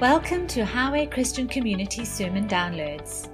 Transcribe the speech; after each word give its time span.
Welcome 0.00 0.46
to 0.48 0.64
Highway 0.64 1.06
Christian 1.06 1.48
Community 1.48 2.04
Sermon 2.04 2.46
Downloads. 2.46 3.28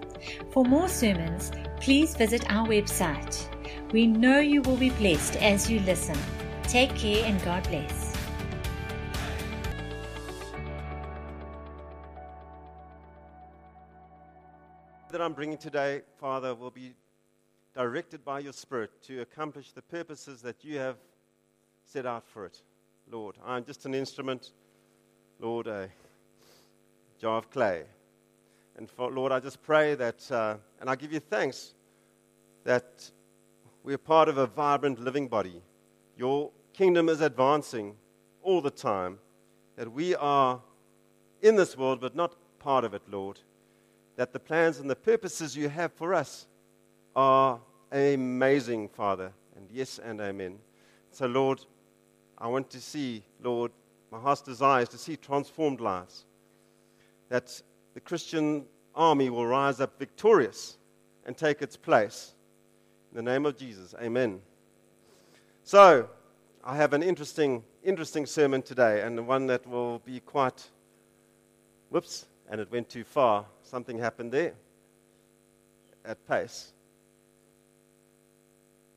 For 0.50 0.64
more 0.64 0.88
sermons, 0.88 1.52
please 1.78 2.16
visit 2.16 2.50
our 2.50 2.66
website. 2.66 3.46
We 3.92 4.06
know 4.06 4.38
you 4.38 4.62
will 4.62 4.78
be 4.78 4.88
blessed 4.88 5.36
as 5.42 5.70
you 5.70 5.80
listen. 5.80 6.16
Take 6.62 6.94
care 6.94 7.22
and 7.26 7.38
God 7.44 7.68
bless. 7.68 8.16
that 15.10 15.20
I'm 15.20 15.34
bringing 15.34 15.58
today, 15.58 16.00
Father, 16.18 16.54
will 16.54 16.70
be 16.70 16.94
directed 17.74 18.24
by 18.24 18.38
your 18.38 18.54
Spirit 18.54 18.90
to 19.02 19.20
accomplish 19.20 19.72
the 19.72 19.82
purposes 19.82 20.40
that 20.40 20.64
you 20.64 20.78
have 20.78 20.96
set 21.84 22.06
out 22.06 22.26
for 22.26 22.46
it. 22.46 22.62
Lord, 23.12 23.36
I'm 23.44 23.66
just 23.66 23.84
an 23.84 23.94
instrument, 23.94 24.52
Lord, 25.38 25.66
a 25.66 25.90
jar 27.24 27.38
of 27.38 27.50
clay. 27.50 27.84
And 28.76 28.90
for, 28.90 29.10
Lord, 29.10 29.32
I 29.32 29.40
just 29.40 29.62
pray 29.62 29.94
that, 29.94 30.30
uh, 30.30 30.56
and 30.78 30.90
I 30.90 30.94
give 30.94 31.10
you 31.10 31.20
thanks 31.20 31.72
that 32.64 33.10
we're 33.82 33.96
part 33.96 34.28
of 34.28 34.36
a 34.36 34.46
vibrant 34.46 35.00
living 35.00 35.26
body. 35.28 35.62
Your 36.18 36.50
kingdom 36.74 37.08
is 37.08 37.22
advancing 37.22 37.96
all 38.42 38.60
the 38.60 38.70
time, 38.70 39.18
that 39.76 39.90
we 39.90 40.14
are 40.16 40.60
in 41.40 41.56
this 41.56 41.78
world, 41.78 42.02
but 42.02 42.14
not 42.14 42.36
part 42.58 42.84
of 42.84 42.92
it, 42.92 43.00
Lord. 43.10 43.40
That 44.16 44.34
the 44.34 44.38
plans 44.38 44.78
and 44.78 44.90
the 44.90 44.94
purposes 44.96 45.56
you 45.56 45.70
have 45.70 45.94
for 45.94 46.12
us 46.12 46.46
are 47.16 47.58
amazing, 47.90 48.90
Father. 48.90 49.32
And 49.56 49.66
yes 49.72 49.98
and 49.98 50.20
amen. 50.20 50.58
So, 51.10 51.24
Lord, 51.24 51.64
I 52.36 52.48
want 52.48 52.68
to 52.68 52.80
see, 52.82 53.22
Lord, 53.42 53.72
my 54.10 54.18
heart's 54.18 54.42
desire 54.42 54.82
is 54.82 54.90
to 54.90 54.98
see 54.98 55.16
transformed 55.16 55.80
lives. 55.80 56.26
That 57.34 57.60
the 57.94 58.00
Christian 58.00 58.64
army 58.94 59.28
will 59.28 59.44
rise 59.44 59.80
up 59.80 59.98
victorious 59.98 60.78
and 61.26 61.36
take 61.36 61.62
its 61.62 61.76
place. 61.76 62.32
In 63.10 63.16
the 63.16 63.28
name 63.28 63.44
of 63.44 63.56
Jesus, 63.56 63.92
amen. 64.00 64.40
So, 65.64 66.08
I 66.62 66.76
have 66.76 66.92
an 66.92 67.02
interesting, 67.02 67.64
interesting 67.82 68.24
sermon 68.24 68.62
today, 68.62 69.00
and 69.00 69.26
one 69.26 69.48
that 69.48 69.66
will 69.66 69.98
be 69.98 70.20
quite. 70.20 70.70
Whoops, 71.90 72.26
and 72.48 72.60
it 72.60 72.70
went 72.70 72.88
too 72.88 73.02
far. 73.02 73.46
Something 73.64 73.98
happened 73.98 74.30
there 74.30 74.52
at 76.04 76.24
pace. 76.28 76.72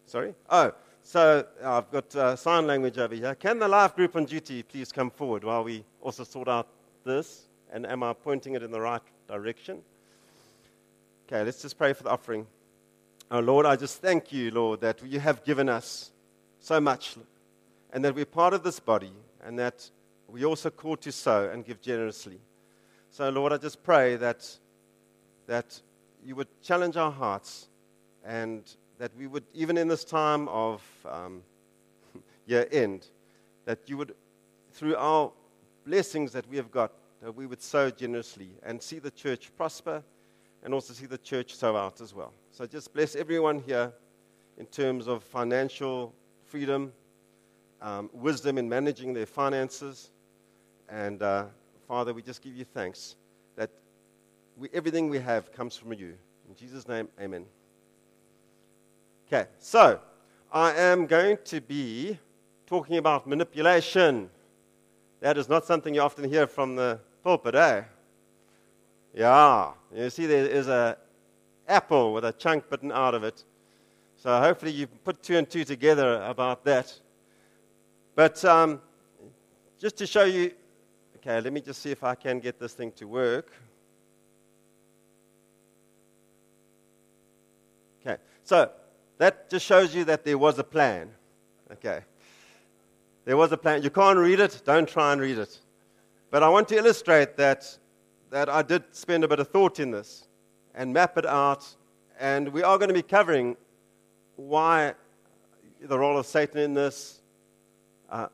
Sorry? 0.06 0.36
Oh, 0.48 0.76
so 1.02 1.44
I've 1.64 1.90
got 1.90 2.16
uh, 2.16 2.36
sign 2.36 2.68
language 2.68 3.00
over 3.00 3.16
here. 3.16 3.34
Can 3.34 3.58
the 3.58 3.68
life 3.68 3.96
group 3.96 4.16
on 4.16 4.26
duty 4.26 4.62
please 4.62 4.92
come 4.92 5.10
forward 5.10 5.44
while 5.44 5.64
we 5.64 5.84
also 6.04 6.24
sort 6.24 6.48
out 6.48 6.68
this? 7.04 7.47
And 7.72 7.86
am 7.86 8.04
I 8.04 8.14
pointing 8.14 8.56
it 8.56 8.64
in 8.64 8.72
the 8.72 8.82
right 8.82 9.02
direction? 9.28 9.82
Okay, 11.28 11.44
let's 11.44 11.62
just 11.62 11.78
pray 11.78 11.94
for 11.94 12.04
the 12.04 12.10
offering. 12.10 12.48
Oh, 13.30 13.40
Lord, 13.40 13.66
I 13.66 13.76
just 13.76 14.02
thank 14.02 14.32
you, 14.32 14.52
Lord, 14.52 14.80
that 14.82 15.04
you 15.06 15.20
have 15.20 15.44
given 15.44 15.68
us 15.68 16.12
so 16.60 16.80
much 16.80 17.18
and 17.92 18.04
that 18.06 18.16
we're 18.16 18.26
part 18.26 18.54
of 18.54 18.64
this 18.64 18.80
body 18.80 19.12
and 19.44 19.60
that 19.60 19.90
we 20.30 20.46
also 20.46 20.70
called 20.70 21.02
to 21.02 21.12
sow 21.12 21.50
and 21.50 21.66
give 21.66 21.82
generously. 21.82 22.40
So, 23.12 23.30
Lord, 23.30 23.52
I 23.52 23.58
just 23.58 23.84
pray 23.84 24.16
that, 24.18 24.50
that 25.48 25.82
you 26.26 26.36
would 26.36 26.48
challenge 26.62 26.96
our 26.96 27.12
hearts 27.12 27.68
and 28.26 28.64
that 28.98 29.12
we 29.18 29.28
would, 29.28 29.44
even 29.54 29.78
in 29.78 29.88
this 29.88 30.04
time 30.04 30.48
of 30.48 30.82
um, 31.10 31.42
year 32.46 32.68
end, 32.72 33.08
that 33.66 33.80
you 33.88 33.98
would, 33.98 34.16
through 34.72 34.96
our 34.96 35.32
blessings 35.86 36.32
that 36.34 36.48
we 36.50 36.58
have 36.58 36.72
got, 36.72 36.92
that 37.22 37.36
we 37.36 37.46
would 37.46 37.62
sow 37.62 37.90
generously 37.90 38.50
and 38.64 38.82
see 38.82 39.00
the 39.00 39.12
church 39.12 39.52
prosper 39.56 40.04
and 40.64 40.74
also 40.74 40.94
see 40.94 41.06
the 41.06 41.18
church 41.18 41.56
sow 41.56 41.76
out 41.76 42.02
as 42.02 42.14
well. 42.14 42.34
So 42.52 42.66
just 42.66 42.94
bless 42.94 43.16
everyone 43.16 43.64
here 43.66 43.92
in 44.58 44.66
terms 44.66 45.08
of 45.08 45.24
financial 45.24 46.14
freedom, 46.46 46.92
um, 47.82 48.10
wisdom 48.14 48.58
in 48.58 48.68
managing 48.68 49.14
their 49.14 49.26
finances. 49.26 50.12
And 50.90 51.22
uh, 51.22 51.46
Father, 51.88 52.14
we 52.14 52.22
just 52.22 52.42
give 52.42 52.56
you 52.56 52.66
thanks 52.66 53.16
that 53.56 53.70
we, 54.58 54.70
everything 54.74 55.10
we 55.10 55.20
have 55.20 55.52
comes 55.52 55.76
from 55.76 55.94
you. 55.94 56.16
In 56.50 56.56
Jesus' 56.56 56.88
name, 56.88 57.08
amen. 57.22 57.46
Okay, 59.28 59.48
so 59.60 60.00
I 60.52 60.74
am 60.74 61.06
going 61.06 61.38
to 61.46 61.60
be 61.62 62.18
talking 62.66 62.98
about 62.98 63.28
manipulation. 63.28 64.30
That 65.20 65.38
is 65.38 65.50
not 65.50 65.66
something 65.66 65.94
you 65.94 66.02
often 66.02 66.30
hear 66.30 66.48
from 66.48 66.76
the 66.76 67.00
pulpit, 67.28 67.56
eh? 67.56 67.84
Yeah, 69.14 69.72
you 69.94 70.10
see, 70.10 70.28
there 70.28 70.46
is 70.46 70.70
a 70.70 70.98
apple 71.68 72.14
with 72.14 72.24
a 72.24 72.32
chunk 72.32 72.70
bitten 72.70 72.90
out 72.90 73.14
of 73.14 73.26
it. 73.26 73.44
So 74.16 74.40
hopefully 74.40 74.72
you 74.72 74.88
put 74.88 75.22
two 75.22 75.36
and 75.36 75.50
two 75.50 75.66
together 75.66 76.22
about 76.24 76.64
that. 76.64 76.98
But 78.16 78.46
um, 78.46 78.82
just 79.78 79.98
to 79.98 80.08
show 80.08 80.24
you, 80.24 80.54
okay, 81.18 81.42
let 81.42 81.52
me 81.52 81.60
just 81.60 81.82
see 81.82 81.92
if 81.92 82.02
I 82.02 82.16
can 82.16 82.40
get 82.40 82.62
this 82.62 82.72
thing 82.72 82.94
to 82.94 83.06
work. 83.06 83.52
Okay, 88.00 88.22
so 88.46 88.72
that 89.18 89.50
just 89.50 89.66
shows 89.66 89.94
you 89.94 90.06
that 90.06 90.24
there 90.24 90.38
was 90.38 90.60
a 90.60 90.64
plan. 90.64 91.10
Okay. 91.74 92.00
There 93.26 93.36
was 93.36 93.52
a 93.52 93.58
plan. 93.58 93.84
You 93.84 93.90
can't 93.90 94.18
read 94.18 94.40
it, 94.40 94.62
don't 94.64 94.88
try 94.88 95.12
and 95.12 95.20
read 95.20 95.40
it. 95.40 95.60
But 96.30 96.44
I 96.44 96.50
want 96.50 96.68
to 96.70 96.76
illustrate 96.76 97.38
that, 97.38 97.78
that 98.32 98.50
I 98.50 98.62
did 98.62 98.84
spend 98.92 99.24
a 99.24 99.28
bit 99.28 99.40
of 99.40 99.48
thought 99.48 99.80
in 99.80 99.92
this 99.92 100.28
and 100.76 100.94
map 100.94 101.18
it 101.18 101.26
out. 101.26 101.66
And 102.20 102.50
we 102.50 102.64
are 102.64 102.78
going 102.78 102.90
to 102.90 102.94
be 102.94 103.02
covering 103.02 103.56
why 104.36 104.94
the 105.82 105.98
role 105.98 106.18
of 106.18 106.26
Satan 106.26 106.60
in 106.60 106.74
this. 106.74 107.22
Uh, 108.10 108.28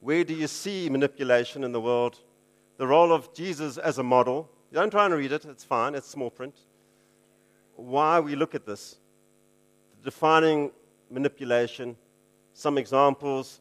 where 0.00 0.22
do 0.22 0.34
you 0.34 0.46
see 0.46 0.88
manipulation 0.88 1.64
in 1.64 1.72
the 1.72 1.80
world? 1.80 2.18
The 2.76 2.86
role 2.86 3.12
of 3.12 3.34
Jesus 3.34 3.78
as 3.78 3.98
a 3.98 4.02
model. 4.02 4.48
Don't 4.72 4.90
try 4.90 5.06
and 5.06 5.14
read 5.14 5.32
it, 5.32 5.44
it's 5.44 5.64
fine, 5.64 5.94
it's 5.94 6.08
small 6.08 6.30
print. 6.30 6.54
Why 7.74 8.20
we 8.20 8.36
look 8.36 8.54
at 8.54 8.66
this 8.66 8.96
defining 10.04 10.70
manipulation, 11.10 11.96
some 12.54 12.78
examples, 12.78 13.60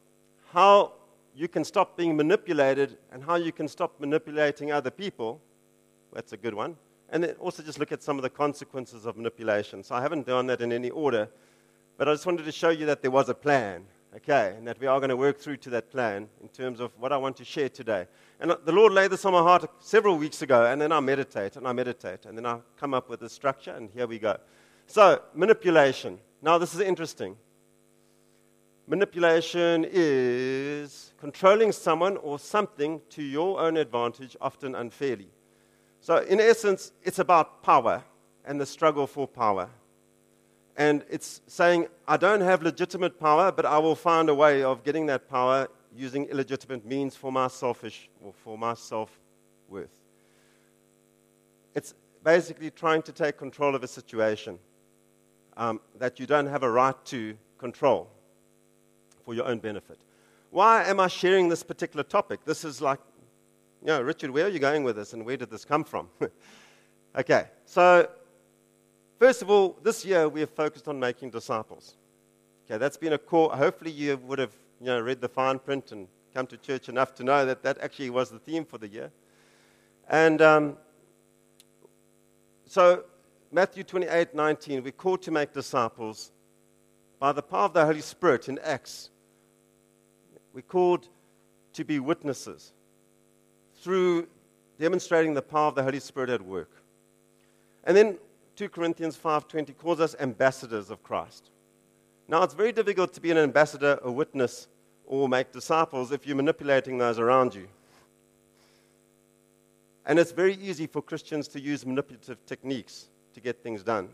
how 0.54 0.94
you 1.38 1.48
can 1.48 1.64
stop 1.64 1.96
being 1.96 2.18
manipulated 2.18 2.98
and 3.12 3.24
how 3.24 3.36
you 3.36 3.52
can 3.52 3.68
stop 3.68 4.00
manipulating 4.00 4.72
other 4.72 4.90
people. 4.90 5.40
That's 6.12 6.34
a 6.34 6.38
good 6.38 6.56
one. 6.56 6.76
And 7.10 7.24
then 7.24 7.36
also 7.40 7.62
just 7.62 7.78
look 7.78 7.92
at 7.92 8.02
some 8.02 8.18
of 8.18 8.24
the 8.24 8.30
consequences 8.30 9.06
of 9.06 9.18
manipulation. 9.18 9.84
So 9.84 9.94
I 9.94 10.02
haven't 10.02 10.26
done 10.26 10.48
that 10.48 10.62
in 10.62 10.74
any 10.74 10.90
order, 10.90 11.30
but 11.96 12.10
I 12.10 12.14
just 12.14 12.26
wanted 12.26 12.46
to 12.46 12.52
show 12.52 12.70
you 12.70 12.88
that 12.88 13.04
there 13.04 13.12
was 13.12 13.30
a 13.30 13.36
plan, 13.36 13.86
okay, 14.16 14.56
and 14.58 14.68
that 14.68 14.80
we 14.80 14.88
are 14.88 15.00
going 15.00 15.12
to 15.12 15.16
work 15.16 15.38
through 15.38 15.58
to 15.58 15.70
that 15.70 15.92
plan 15.92 16.28
in 16.42 16.50
terms 16.50 16.80
of 16.80 16.92
what 16.98 17.14
I 17.14 17.18
want 17.18 17.38
to 17.38 17.46
share 17.46 17.70
today. 17.70 18.08
And 18.40 18.52
uh, 18.52 18.58
the 18.66 18.72
Lord 18.72 18.92
laid 18.92 19.12
this 19.12 19.24
on 19.24 19.34
my 19.34 19.44
heart 19.44 19.70
several 19.80 20.18
weeks 20.18 20.42
ago, 20.42 20.66
and 20.66 20.82
then 20.82 20.92
I 20.92 21.00
meditate 21.00 21.56
and 21.56 21.68
I 21.68 21.72
meditate, 21.72 22.26
and 22.26 22.36
then 22.36 22.48
I 22.48 22.58
come 22.80 22.96
up 22.96 23.10
with 23.10 23.22
a 23.22 23.30
structure, 23.30 23.72
and 23.72 23.92
here 23.94 24.08
we 24.08 24.18
go. 24.18 24.38
So, 24.88 25.22
manipulation. 25.36 26.18
Now, 26.42 26.58
this 26.58 26.74
is 26.74 26.80
interesting. 26.80 27.38
Manipulation 28.90 29.86
is 29.92 31.12
controlling 31.20 31.74
someone 31.74 32.16
or 32.18 32.40
something 32.40 33.02
to 33.10 33.22
your 33.22 33.60
own 33.60 33.76
advantage, 33.76 34.38
often 34.40 34.76
unfairly. 34.76 35.28
So, 36.00 36.20
in 36.20 36.40
essence, 36.40 36.94
it's 37.04 37.20
about 37.20 37.64
power 37.64 38.02
and 38.46 38.62
the 38.62 38.66
struggle 38.66 39.06
for 39.06 39.28
power. 39.28 39.70
And 40.78 41.04
it's 41.10 41.42
saying, 41.48 41.88
I 42.08 42.16
don't 42.16 42.40
have 42.40 42.64
legitimate 42.64 43.20
power, 43.20 43.52
but 43.52 43.66
I 43.66 43.78
will 43.78 43.96
find 43.96 44.30
a 44.30 44.36
way 44.36 44.64
of 44.64 44.86
getting 44.86 45.08
that 45.08 45.28
power 45.28 45.68
using 45.94 46.26
illegitimate 46.26 46.86
means 46.86 47.14
for 47.14 47.30
my 47.30 47.50
selfish 47.50 48.10
or 48.24 48.32
for 48.32 48.58
my 48.58 48.74
self 48.74 49.20
worth. 49.68 50.00
It's 51.76 51.94
basically 52.24 52.72
trying 52.72 53.02
to 53.02 53.12
take 53.12 53.38
control 53.38 53.76
of 53.76 53.84
a 53.84 53.88
situation 53.88 54.60
um, 55.58 55.82
that 55.98 56.22
you 56.22 56.26
don't 56.26 56.48
have 56.48 56.64
a 56.64 56.72
right 56.72 56.96
to 57.06 57.38
control 57.58 58.10
for 59.28 59.34
your 59.34 59.46
own 59.46 59.60
benefit. 59.60 60.00
Why 60.52 60.86
am 60.86 61.02
I 61.02 61.10
sharing 61.10 61.50
this 61.50 61.62
particular 61.62 62.02
topic? 62.02 62.46
This 62.46 62.64
is 62.64 62.82
like, 62.82 63.02
you 63.82 63.88
know, 63.88 64.02
Richard, 64.02 64.32
where 64.32 64.46
are 64.46 64.50
you 64.50 64.58
going 64.58 64.86
with 64.86 64.96
this 64.96 65.12
and 65.12 65.26
where 65.26 65.36
did 65.36 65.50
this 65.50 65.66
come 65.66 65.84
from? 65.84 66.08
okay, 67.18 67.48
so 67.66 68.08
first 69.20 69.42
of 69.42 69.50
all, 69.50 69.78
this 69.84 70.06
year 70.06 70.30
we 70.30 70.40
have 70.40 70.50
focused 70.50 70.88
on 70.88 70.98
making 70.98 71.32
disciples. 71.32 71.98
Okay, 72.66 72.78
that's 72.78 72.96
been 72.96 73.12
a 73.12 73.18
core. 73.18 73.52
Hopefully, 73.54 73.92
you 73.92 74.16
would 74.16 74.40
have 74.40 74.54
you 74.80 74.86
know, 74.86 75.02
read 75.02 75.20
the 75.20 75.28
fine 75.28 75.60
print 75.60 75.92
and 75.92 76.08
come 76.34 76.48
to 76.48 76.56
church 76.56 76.88
enough 76.88 77.14
to 77.16 77.26
know 77.26 77.46
that 77.46 77.64
that 77.64 77.80
actually 77.80 78.10
was 78.10 78.30
the 78.30 78.40
theme 78.40 78.64
for 78.64 78.78
the 78.78 78.88
year. 78.88 79.12
And 80.08 80.42
um, 80.42 80.78
so 82.66 83.04
Matthew 83.52 83.84
28 83.84 84.34
19, 84.34 84.84
we're 84.84 84.92
called 84.94 85.22
to 85.24 85.32
make 85.32 85.52
disciples 85.52 86.32
by 87.20 87.34
the 87.34 87.42
power 87.42 87.66
of 87.66 87.74
the 87.74 87.86
Holy 87.86 88.00
Spirit 88.00 88.48
in 88.48 88.58
Acts. 88.60 89.10
We're 90.58 90.64
called 90.64 91.08
to 91.74 91.86
be 91.86 92.00
witnesses 92.00 92.74
through 93.76 94.28
demonstrating 94.80 95.36
the 95.36 95.42
power 95.44 95.68
of 95.68 95.76
the 95.76 95.84
Holy 95.84 96.00
Spirit 96.00 96.32
at 96.32 96.42
work. 96.42 96.72
And 97.84 97.96
then 97.96 98.18
2 98.56 98.68
Corinthians 98.70 99.16
5:20 99.16 99.78
calls 99.78 100.00
us 100.00 100.16
ambassadors 100.20 100.90
of 100.90 101.04
Christ. 101.04 101.52
Now, 102.28 102.42
it's 102.42 102.56
very 102.56 102.72
difficult 102.72 103.14
to 103.14 103.22
be 103.22 103.30
an 103.30 103.38
ambassador, 103.38 104.00
a 104.02 104.12
witness, 104.12 104.68
or 105.06 105.30
make 105.30 105.52
disciples 105.52 106.12
if 106.12 106.26
you're 106.26 106.36
manipulating 106.36 106.98
those 106.98 107.20
around 107.20 107.54
you. 107.54 107.68
And 110.08 110.18
it's 110.18 110.32
very 110.32 110.56
easy 110.56 110.88
for 110.88 111.04
Christians 111.04 111.48
to 111.50 111.60
use 111.60 111.86
manipulative 111.86 112.44
techniques 112.48 113.10
to 113.36 113.40
get 113.40 113.62
things 113.62 113.84
done. 113.84 114.10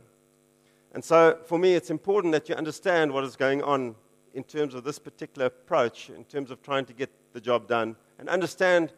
And 0.94 1.06
so, 1.06 1.40
for 1.46 1.58
me, 1.58 1.76
it's 1.76 1.90
important 1.90 2.34
that 2.34 2.50
you 2.50 2.56
understand 2.56 3.14
what 3.14 3.24
is 3.24 3.38
going 3.38 3.64
on 3.64 3.96
in 4.34 4.44
terms 4.44 4.74
of 4.74 4.84
this 4.84 5.00
particular 5.00 5.48
approach, 5.48 6.10
in 6.10 6.24
terms 6.26 6.52
of 6.52 6.62
trying 6.62 6.86
to 6.86 6.94
get 6.94 7.10
the 7.34 7.42
job 7.42 7.68
done, 7.68 7.96
and 8.20 8.30
understand 8.30 8.94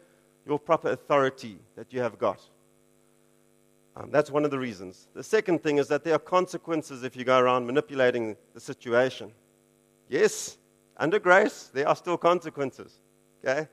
your 0.46 0.58
proper 0.58 0.90
authority 0.90 1.58
that 1.74 1.92
you 1.92 2.00
have 2.00 2.18
got. 2.18 2.40
Um, 3.96 4.10
that's 4.10 4.30
one 4.30 4.44
of 4.44 4.50
the 4.50 4.58
reasons. 4.58 5.08
The 5.14 5.24
second 5.24 5.62
thing 5.62 5.78
is 5.78 5.88
that 5.88 6.04
there 6.04 6.14
are 6.14 6.18
consequences 6.18 7.02
if 7.02 7.16
you 7.16 7.24
go 7.24 7.38
around 7.38 7.66
manipulating 7.66 8.36
the 8.54 8.60
situation. 8.60 9.32
Yes, 10.08 10.58
under 10.98 11.18
grace, 11.18 11.70
there 11.72 11.88
are 11.88 11.96
still 11.96 12.16
consequences. 12.16 13.00
Okay? 13.44 13.68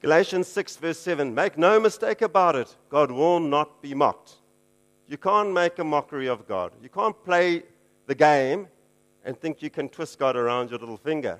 Galatians 0.00 0.46
6, 0.48 0.76
verse 0.76 0.98
7 0.98 1.34
Make 1.34 1.58
no 1.58 1.80
mistake 1.80 2.22
about 2.22 2.56
it, 2.56 2.76
God 2.88 3.10
will 3.10 3.40
not 3.40 3.82
be 3.82 3.94
mocked. 3.94 4.34
You 5.06 5.18
can't 5.18 5.52
make 5.52 5.78
a 5.78 5.84
mockery 5.84 6.28
of 6.28 6.46
God. 6.46 6.72
You 6.82 6.88
can't 6.88 7.24
play 7.24 7.64
the 8.06 8.14
game 8.14 8.68
and 9.24 9.38
think 9.38 9.62
you 9.62 9.70
can 9.70 9.88
twist 9.88 10.18
God 10.18 10.36
around 10.36 10.70
your 10.70 10.78
little 10.78 10.98
finger. 10.98 11.38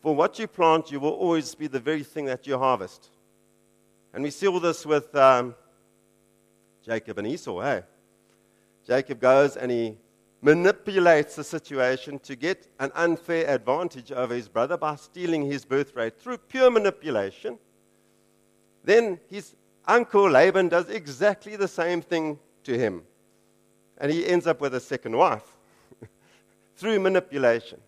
For 0.00 0.14
what 0.14 0.38
you 0.38 0.46
plant, 0.46 0.90
you 0.90 0.98
will 0.98 1.10
always 1.10 1.54
be 1.54 1.66
the 1.66 1.78
very 1.78 2.02
thing 2.02 2.24
that 2.24 2.46
you 2.46 2.58
harvest. 2.58 3.10
And 4.14 4.24
we 4.24 4.30
see 4.30 4.48
all 4.48 4.58
this 4.58 4.86
with 4.86 5.14
um, 5.14 5.54
Jacob 6.84 7.18
and 7.18 7.26
Esau, 7.26 7.60
hey? 7.60 7.82
Jacob 8.86 9.20
goes 9.20 9.56
and 9.56 9.70
he 9.70 9.96
manipulates 10.40 11.36
the 11.36 11.44
situation 11.44 12.18
to 12.20 12.34
get 12.34 12.66
an 12.78 12.90
unfair 12.94 13.46
advantage 13.46 14.10
over 14.10 14.34
his 14.34 14.48
brother 14.48 14.78
by 14.78 14.96
stealing 14.96 15.44
his 15.44 15.66
birthright 15.66 16.18
through 16.18 16.38
pure 16.38 16.70
manipulation. 16.70 17.58
Then 18.82 19.20
his 19.28 19.54
uncle 19.86 20.30
Laban 20.30 20.70
does 20.70 20.88
exactly 20.88 21.56
the 21.56 21.68
same 21.68 22.00
thing 22.00 22.38
to 22.64 22.78
him. 22.78 23.02
And 23.98 24.10
he 24.10 24.26
ends 24.26 24.46
up 24.46 24.62
with 24.62 24.74
a 24.74 24.80
second 24.80 25.14
wife 25.14 25.59
through 26.80 26.98
manipulation. 26.98 27.78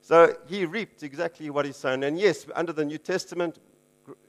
So 0.00 0.36
he 0.46 0.64
reaped 0.66 1.02
exactly 1.02 1.50
what 1.50 1.66
he 1.66 1.72
sown. 1.72 2.04
And 2.04 2.18
yes, 2.18 2.46
under 2.54 2.72
the 2.72 2.84
New 2.84 2.98
Testament, 2.98 3.58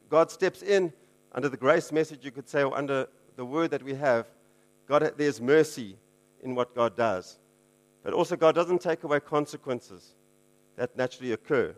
God 0.09 0.31
steps 0.31 0.63
in. 0.63 0.91
Under 1.33 1.49
the 1.49 1.57
grace 1.57 1.91
message, 1.91 2.23
you 2.23 2.31
could 2.31 2.49
say, 2.49 2.63
or 2.63 2.75
under 2.75 3.07
the 3.35 3.45
word 3.45 3.71
that 3.71 3.83
we 3.83 3.93
have, 3.93 4.25
God, 4.87 5.13
there's 5.17 5.41
mercy 5.41 5.97
in 6.41 6.55
what 6.55 6.73
God 6.73 6.95
does. 6.95 7.37
But 8.03 8.13
also, 8.13 8.35
God 8.35 8.55
doesn't 8.55 8.81
take 8.81 9.03
away 9.03 9.19
consequences 9.19 10.15
that 10.77 10.95
naturally 10.95 11.33
occur. 11.33 11.75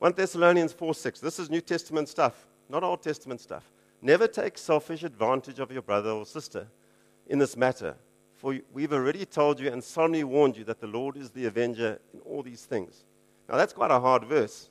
1 0.00 0.12
Thessalonians 0.14 0.72
4 0.72 0.94
6. 0.94 1.20
This 1.20 1.38
is 1.38 1.48
New 1.48 1.60
Testament 1.60 2.08
stuff, 2.08 2.46
not 2.68 2.82
Old 2.82 3.02
Testament 3.02 3.40
stuff. 3.40 3.70
Never 4.00 4.26
take 4.26 4.58
selfish 4.58 5.04
advantage 5.04 5.60
of 5.60 5.70
your 5.70 5.82
brother 5.82 6.10
or 6.10 6.26
sister 6.26 6.66
in 7.28 7.38
this 7.38 7.56
matter, 7.56 7.94
for 8.42 8.58
we've 8.72 8.92
already 8.92 9.24
told 9.24 9.60
you 9.60 9.70
and 9.70 9.82
solemnly 9.82 10.24
warned 10.24 10.56
you 10.56 10.64
that 10.64 10.80
the 10.80 10.86
Lord 10.88 11.16
is 11.16 11.30
the 11.30 11.46
avenger 11.46 12.00
in 12.12 12.18
all 12.22 12.42
these 12.42 12.64
things. 12.64 13.04
Now, 13.48 13.56
that's 13.56 13.72
quite 13.72 13.92
a 13.92 14.00
hard 14.00 14.24
verse. 14.24 14.68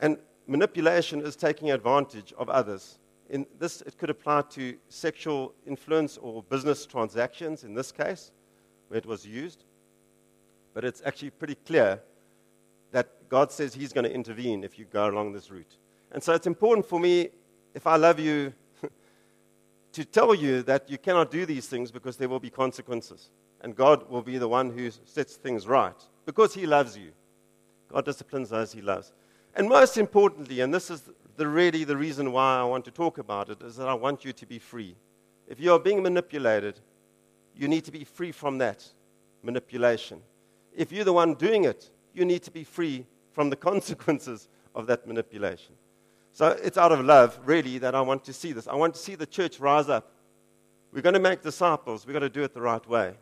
And 0.00 0.16
manipulation 0.46 1.20
is 1.20 1.36
taking 1.36 1.70
advantage 1.70 2.32
of 2.38 2.48
others. 2.48 2.98
In 3.28 3.46
this, 3.58 3.82
it 3.82 3.98
could 3.98 4.08
apply 4.08 4.42
to 4.52 4.74
sexual 4.88 5.52
influence 5.66 6.16
or 6.16 6.42
business 6.42 6.86
transactions 6.86 7.62
in 7.62 7.74
this 7.74 7.92
case, 7.92 8.30
where 8.88 8.96
it 8.96 9.04
was 9.04 9.26
used. 9.26 9.64
But 10.72 10.86
it's 10.86 11.02
actually 11.04 11.30
pretty 11.30 11.56
clear 11.66 12.00
that 12.90 13.28
God 13.28 13.52
says 13.52 13.74
He's 13.74 13.92
going 13.92 14.04
to 14.04 14.14
intervene 14.14 14.64
if 14.64 14.78
you 14.78 14.86
go 14.86 15.10
along 15.10 15.34
this 15.34 15.50
route. 15.50 15.76
And 16.10 16.22
so 16.22 16.32
it's 16.32 16.46
important 16.46 16.86
for 16.86 16.98
me, 16.98 17.28
if 17.74 17.86
I 17.86 17.96
love 17.96 18.18
you, 18.18 18.54
to 19.92 20.04
tell 20.04 20.34
you 20.34 20.62
that 20.62 20.88
you 20.88 20.98
cannot 20.98 21.30
do 21.30 21.44
these 21.46 21.66
things 21.66 21.90
because 21.90 22.16
there 22.16 22.28
will 22.28 22.40
be 22.40 22.50
consequences. 22.50 23.30
And 23.62 23.76
God 23.76 24.08
will 24.08 24.22
be 24.22 24.38
the 24.38 24.48
one 24.48 24.70
who 24.70 24.90
sets 25.04 25.36
things 25.36 25.66
right 25.66 25.94
because 26.24 26.54
He 26.54 26.66
loves 26.66 26.96
you. 26.96 27.10
God 27.88 28.04
disciplines 28.04 28.50
those 28.50 28.72
He 28.72 28.80
loves. 28.80 29.12
And 29.54 29.68
most 29.68 29.98
importantly, 29.98 30.60
and 30.60 30.72
this 30.72 30.90
is 30.90 31.02
the, 31.36 31.46
really 31.46 31.84
the 31.84 31.96
reason 31.96 32.32
why 32.32 32.58
I 32.58 32.64
want 32.64 32.84
to 32.84 32.90
talk 32.90 33.18
about 33.18 33.48
it, 33.48 33.60
is 33.62 33.76
that 33.76 33.88
I 33.88 33.94
want 33.94 34.24
you 34.24 34.32
to 34.32 34.46
be 34.46 34.58
free. 34.58 34.96
If 35.48 35.58
you 35.58 35.72
are 35.72 35.78
being 35.78 36.02
manipulated, 36.02 36.78
you 37.56 37.66
need 37.66 37.84
to 37.84 37.90
be 37.90 38.04
free 38.04 38.32
from 38.32 38.58
that 38.58 38.86
manipulation. 39.42 40.20
If 40.74 40.92
you're 40.92 41.04
the 41.04 41.12
one 41.12 41.34
doing 41.34 41.64
it, 41.64 41.90
you 42.14 42.24
need 42.24 42.42
to 42.44 42.50
be 42.50 42.64
free 42.64 43.06
from 43.32 43.50
the 43.50 43.56
consequences 43.70 44.48
of 44.74 44.86
that 44.86 45.06
manipulation. 45.06 45.74
So 46.32 46.48
it's 46.62 46.78
out 46.78 46.92
of 46.92 47.04
love, 47.04 47.38
really, 47.44 47.78
that 47.78 47.94
I 47.94 48.00
want 48.00 48.24
to 48.24 48.32
see 48.32 48.52
this. 48.52 48.68
I 48.68 48.74
want 48.74 48.94
to 48.94 49.00
see 49.00 49.14
the 49.14 49.26
church 49.26 49.60
rise 49.60 49.88
up. 49.88 50.12
We're 50.92 51.02
going 51.02 51.14
to 51.14 51.20
make 51.20 51.42
disciples. 51.42 52.06
We've 52.06 52.14
got 52.14 52.20
to 52.20 52.28
do 52.28 52.42
it 52.42 52.54
the 52.54 52.60
right 52.60 52.86
way. 52.88 53.14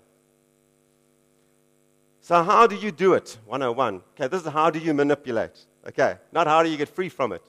So, 2.20 2.42
how 2.42 2.66
do 2.66 2.76
you 2.76 2.90
do 2.90 3.14
it? 3.14 3.38
101. 3.46 4.02
Okay, 4.12 4.28
this 4.28 4.42
is 4.42 4.48
how 4.48 4.70
do 4.70 4.78
you 4.78 4.92
manipulate. 4.92 5.64
Okay, 5.86 6.16
not 6.32 6.46
how 6.46 6.62
do 6.62 6.68
you 6.68 6.76
get 6.76 6.88
free 6.88 7.08
from 7.08 7.32
it. 7.32 7.42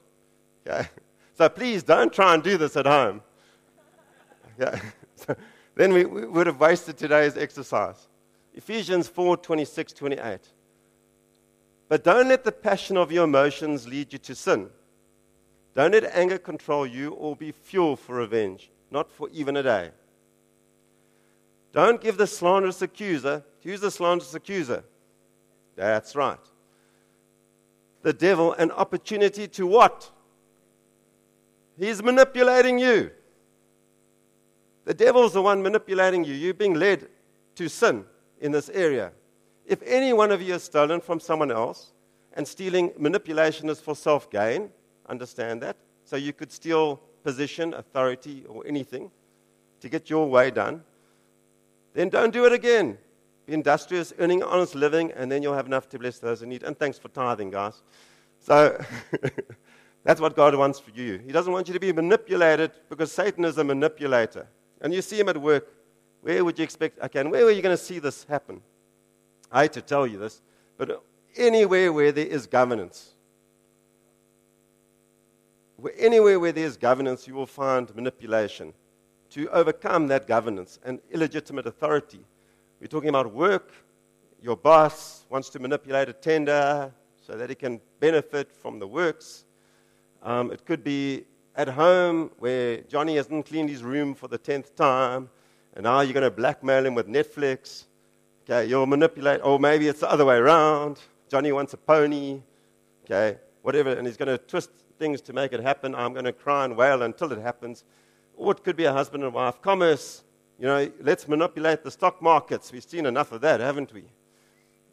Okay, 0.65 0.87
so 1.33 1.49
please 1.49 1.83
don't 1.83 2.13
try 2.13 2.33
and 2.33 2.43
do 2.43 2.57
this 2.57 2.77
at 2.77 2.85
home. 2.85 3.21
Okay, 4.61 4.77
so 5.15 5.35
then 5.75 5.93
we, 5.93 6.03
we 6.03 6.25
would 6.25 6.45
have 6.45 6.59
wasted 6.59 6.97
today's 6.97 7.37
exercise. 7.37 8.09
Ephesians 8.53 9.07
4 9.07 9.37
26, 9.37 9.93
28. 9.93 10.39
But 11.87 12.03
don't 12.03 12.27
let 12.27 12.43
the 12.43 12.51
passion 12.51 12.97
of 12.97 13.09
your 13.09 13.23
emotions 13.23 13.87
lead 13.87 14.11
you 14.11 14.19
to 14.19 14.35
sin. 14.35 14.69
Don't 15.79 15.93
let 15.93 16.13
anger 16.13 16.37
control 16.37 16.85
you 16.85 17.11
or 17.11 17.37
be 17.37 17.53
fuel 17.53 17.95
for 17.95 18.15
revenge, 18.15 18.69
not 18.91 19.09
for 19.09 19.29
even 19.31 19.55
a 19.55 19.63
day. 19.63 19.91
Don't 21.71 22.01
give 22.01 22.17
the 22.17 22.27
slanderous 22.27 22.81
accuser, 22.81 23.45
who's 23.63 23.79
the 23.79 23.89
slanderous 23.89 24.33
accuser? 24.33 24.83
That's 25.77 26.17
right. 26.17 26.37
The 28.01 28.11
devil 28.11 28.51
an 28.51 28.71
opportunity 28.71 29.47
to 29.47 29.65
what? 29.65 30.11
He's 31.77 32.03
manipulating 32.03 32.77
you. 32.77 33.11
The 34.83 34.93
devil's 34.93 35.31
the 35.31 35.41
one 35.41 35.63
manipulating 35.63 36.25
you. 36.25 36.33
You're 36.33 36.53
being 36.53 36.73
led 36.73 37.07
to 37.55 37.69
sin 37.69 38.03
in 38.41 38.51
this 38.51 38.67
area. 38.67 39.13
If 39.65 39.81
any 39.83 40.11
one 40.11 40.33
of 40.33 40.41
you 40.41 40.55
is 40.55 40.63
stolen 40.63 40.99
from 40.99 41.21
someone 41.21 41.51
else, 41.51 41.93
and 42.33 42.45
stealing 42.45 42.91
manipulation 42.97 43.69
is 43.69 43.79
for 43.79 43.95
self 43.95 44.29
gain, 44.29 44.71
Understand 45.09 45.61
that? 45.61 45.75
So 46.05 46.15
you 46.15 46.33
could 46.33 46.51
steal 46.51 46.97
position, 47.23 47.73
authority, 47.73 48.45
or 48.47 48.65
anything 48.65 49.11
to 49.81 49.89
get 49.89 50.09
your 50.09 50.29
way 50.29 50.51
done. 50.51 50.83
Then 51.93 52.09
don't 52.09 52.31
do 52.31 52.45
it 52.45 52.53
again. 52.53 52.97
Be 53.45 53.53
industrious, 53.53 54.13
earning 54.19 54.43
honest 54.43 54.75
living, 54.75 55.11
and 55.11 55.31
then 55.31 55.41
you'll 55.41 55.55
have 55.55 55.65
enough 55.65 55.89
to 55.89 55.99
bless 55.99 56.19
those 56.19 56.41
in 56.41 56.49
need. 56.49 56.63
And 56.63 56.77
thanks 56.77 56.99
for 56.99 57.09
tithing, 57.09 57.49
guys. 57.49 57.81
So 58.39 58.81
that's 60.03 60.21
what 60.21 60.35
God 60.35 60.55
wants 60.55 60.79
for 60.79 60.91
you. 60.91 61.17
He 61.25 61.31
doesn't 61.31 61.51
want 61.51 61.67
you 61.67 61.73
to 61.73 61.79
be 61.79 61.91
manipulated 61.91 62.71
because 62.89 63.11
Satan 63.11 63.45
is 63.45 63.57
a 63.57 63.63
manipulator. 63.63 64.47
And 64.81 64.93
you 64.93 65.01
see 65.01 65.19
him 65.19 65.29
at 65.29 65.37
work. 65.37 65.67
Where 66.21 66.43
would 66.45 66.57
you 66.57 66.63
expect? 66.63 66.99
Okay, 66.99 67.19
and 67.19 67.31
where 67.31 67.45
are 67.45 67.51
you 67.51 67.61
going 67.61 67.75
to 67.75 67.83
see 67.83 67.99
this 67.99 68.23
happen? 68.25 68.61
I 69.51 69.63
hate 69.63 69.73
to 69.73 69.81
tell 69.81 70.05
you 70.05 70.19
this, 70.19 70.41
but 70.77 71.03
anywhere 71.35 71.91
where 71.91 72.11
there 72.11 72.27
is 72.27 72.45
governance, 72.45 73.13
anywhere 75.97 76.39
where 76.39 76.51
there's 76.51 76.77
governance, 76.77 77.27
you 77.27 77.33
will 77.33 77.45
find 77.45 77.93
manipulation 77.95 78.73
to 79.31 79.47
overcome 79.49 80.07
that 80.07 80.27
governance 80.27 80.79
and 80.83 80.99
illegitimate 81.11 81.67
authority. 81.67 82.25
We're 82.81 82.87
talking 82.87 83.09
about 83.09 83.31
work. 83.33 83.71
Your 84.41 84.55
boss 84.55 85.25
wants 85.29 85.49
to 85.49 85.59
manipulate 85.59 86.09
a 86.09 86.13
tender 86.13 86.91
so 87.21 87.33
that 87.33 87.49
he 87.49 87.55
can 87.55 87.79
benefit 87.99 88.51
from 88.51 88.79
the 88.79 88.87
works. 88.87 89.45
Um, 90.23 90.51
it 90.51 90.65
could 90.65 90.83
be 90.83 91.25
at 91.55 91.67
home 91.67 92.31
where 92.39 92.77
Johnny 92.81 93.17
hasn't 93.17 93.45
cleaned 93.45 93.69
his 93.69 93.83
room 93.83 94.15
for 94.15 94.27
the 94.27 94.37
tenth 94.37 94.75
time, 94.75 95.29
and 95.75 95.83
now 95.83 96.01
you're 96.01 96.13
going 96.13 96.23
to 96.23 96.31
blackmail 96.31 96.85
him 96.85 96.95
with 96.95 97.07
Netflix. 97.07 97.85
Okay, 98.43 98.65
you'll 98.65 98.87
manipulate, 98.87 99.41
or 99.43 99.59
maybe 99.59 99.87
it's 99.87 99.99
the 99.99 100.09
other 100.09 100.25
way 100.25 100.37
around. 100.37 100.99
Johnny 101.29 101.51
wants 101.51 101.73
a 101.73 101.77
pony, 101.77 102.41
okay, 103.05 103.37
whatever, 103.61 103.91
and 103.93 104.07
he's 104.07 104.17
going 104.17 104.27
to 104.27 104.37
twist 104.37 104.71
things 104.99 105.21
to 105.21 105.33
make 105.33 105.53
it 105.53 105.61
happen. 105.61 105.95
I'm 105.95 106.13
going 106.13 106.25
to 106.25 106.33
cry 106.33 106.65
and 106.65 106.77
wail 106.77 107.01
until 107.01 107.31
it 107.31 107.39
happens. 107.39 107.83
Or 108.35 108.51
it 108.51 108.63
could 108.63 108.75
be 108.75 108.85
a 108.85 108.93
husband 108.93 109.23
and 109.23 109.33
wife. 109.33 109.61
Commerce, 109.61 110.23
you 110.59 110.67
know, 110.67 110.91
let's 111.01 111.27
manipulate 111.27 111.83
the 111.83 111.91
stock 111.91 112.21
markets. 112.21 112.71
We've 112.71 112.83
seen 112.83 113.05
enough 113.05 113.31
of 113.31 113.41
that, 113.41 113.59
haven't 113.59 113.93
we? 113.93 114.03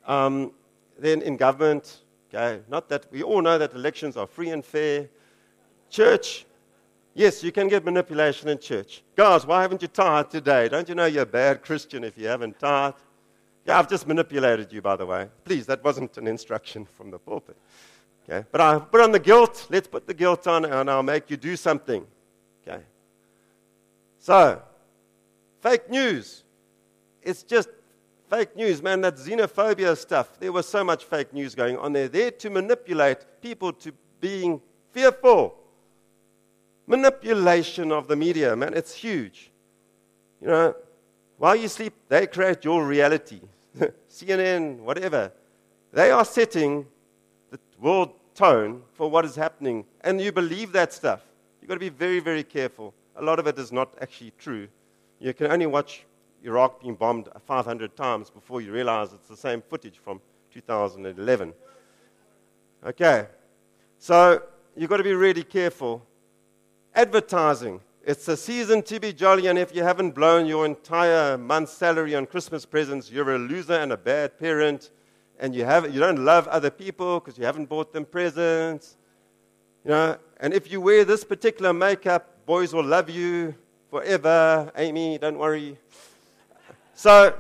Um, 0.07 0.53
then 0.99 1.21
in 1.21 1.37
government, 1.37 1.99
okay, 2.33 2.63
not 2.69 2.89
that 2.89 3.07
we 3.11 3.23
all 3.23 3.43
know 3.43 3.59
that 3.59 3.75
elections 3.75 4.17
are 4.17 4.27
free 4.27 4.51
and 4.51 4.65
fair, 4.65 5.09
Church, 5.91 6.45
yes, 7.15 7.43
you 7.43 7.53
can 7.53 7.69
get 7.69 7.85
manipulation 7.85 8.49
in 8.49 8.59
church. 8.59 9.03
Guys, 9.15 9.47
why 9.47 9.63
haven't 9.63 9.83
you 9.83 9.89
tithed 9.89 10.31
today? 10.31 10.69
Don't 10.69 10.89
you 10.89 10.95
know 10.95 11.07
you're 11.07 11.23
a 11.23 11.27
bad 11.27 11.63
Christian 11.63 12.05
if 12.05 12.19
you 12.19 12.27
haven't 12.27 12.59
tithed? 12.59 12.99
Yeah, 13.65 13.79
I've 13.79 13.89
just 13.89 14.07
manipulated 14.07 14.73
you, 14.73 14.83
by 14.83 14.97
the 14.97 15.07
way. 15.07 15.29
Please, 15.45 15.67
that 15.67 15.83
wasn't 15.83 16.19
an 16.19 16.27
instruction 16.27 16.85
from 16.97 17.11
the 17.11 17.19
pulpit. 17.19 17.57
Okay? 18.29 18.45
But 18.51 18.61
I 18.61 18.79
put 18.79 19.01
on 19.01 19.13
the 19.13 19.19
guilt. 19.19 19.67
Let's 19.71 19.87
put 19.87 20.07
the 20.07 20.15
guilt 20.15 20.47
on, 20.47 20.65
and 20.65 20.91
I'll 20.91 21.03
make 21.03 21.31
you 21.31 21.37
do 21.37 21.57
something. 21.57 22.05
Okay? 22.67 22.83
So, 24.19 24.61
fake 25.61 25.89
news. 25.89 26.43
It's 27.23 27.43
just 27.43 27.69
fake 28.29 28.57
news, 28.57 28.83
man. 28.83 29.01
That 29.01 29.17
xenophobia 29.17 29.97
stuff. 29.97 30.39
There 30.41 30.53
was 30.53 30.67
so 30.67 30.83
much 30.83 31.05
fake 31.05 31.33
news 31.33 31.55
going 31.55 31.79
on 31.79 31.93
there. 31.93 32.09
There 32.09 32.31
to 32.33 32.51
manipulate 32.51 33.19
people 33.41 33.73
to 33.75 33.93
being 34.21 34.61
fearful. 34.93 35.57
Manipulation 36.87 37.93
of 37.93 38.09
the 38.09 38.17
media, 38.17 38.57
man. 38.57 38.75
It's 38.75 38.95
huge. 38.95 39.51
You 40.41 40.49
know, 40.49 40.75
while 41.39 41.57
you 41.57 41.69
sleep, 41.69 41.93
they 42.09 42.27
create 42.27 42.65
your 42.65 42.85
reality. 42.85 43.41
CNN, 44.11 44.79
whatever. 44.79 45.33
They 45.93 46.11
are 46.11 46.25
setting 46.25 46.87
world 47.81 48.13
tone 48.35 48.83
for 48.93 49.11
what 49.11 49.25
is 49.25 49.35
happening. 49.35 49.85
And 50.03 50.21
you 50.21 50.33
believe 50.33 50.73
that 50.73 50.93
stuff. 50.93 51.23
You've 51.61 51.69
got 51.69 51.75
to 51.75 51.81
be 51.81 51.89
very, 51.89 52.21
very 52.21 52.45
careful. 52.45 52.95
A 53.17 53.23
lot 53.23 53.39
of 53.39 53.47
it 53.47 53.59
is 53.59 53.73
not 53.73 53.95
actually 54.01 54.33
true. 54.39 54.69
You 55.19 55.33
can 55.33 55.51
only 55.51 55.67
watch 55.67 56.05
Iraq 56.43 56.81
being 56.81 56.95
bombed 56.95 57.29
500 57.47 57.97
times 57.97 58.31
before 58.31 58.61
you 58.61 58.73
realize 58.73 59.13
it's 59.13 59.29
the 59.29 59.37
same 59.37 59.63
footage 59.63 59.99
from 59.99 60.21
2011. 60.53 61.53
Okay. 62.85 63.27
So 63.99 64.43
you've 64.77 64.91
got 64.91 64.99
to 64.99 65.05
be 65.05 65.15
really 65.15 65.43
careful. 65.43 66.07
Advertising. 66.95 67.81
It's 68.05 68.29
a 68.29 68.37
season 68.37 68.83
to 68.85 69.01
be 69.01 69.13
jolly, 69.13 69.49
and 69.49 69.59
if 69.59 69.75
you 69.75 69.83
haven't 69.83 70.15
blown 70.15 70.47
your 70.47 70.65
entire 70.65 71.37
month's 71.37 71.73
salary 71.73 72.15
on 72.15 72.27
Christmas 72.27 72.65
presents, 72.65 73.11
you're 73.11 73.35
a 73.35 73.39
loser 73.39 73.73
and 73.73 73.93
a 73.93 73.97
bad 73.97 74.39
parent, 74.39 74.91
and 75.39 75.55
you, 75.55 75.65
have, 75.65 75.93
you 75.93 76.01
don't 76.01 76.25
love 76.25 76.49
other 76.49 76.71
people 76.71 77.21
because 77.21 77.39
you 77.39 77.45
haven't 77.45 77.69
bought 77.69 77.93
them 77.93 78.05
presents. 78.05 78.97
You 79.85 79.91
know, 79.91 80.19
and 80.41 80.55
if 80.55 80.71
you 80.71 80.81
wear 80.81 81.05
this 81.05 81.25
particular 81.25 81.73
makeup, 81.73 82.45
boys 82.47 82.73
will 82.73 82.85
love 82.85 83.11
you 83.11 83.55
forever. 83.91 84.71
Amy, 84.77 85.19
don't 85.19 85.39
worry. 85.39 85.79
So, 86.95 87.35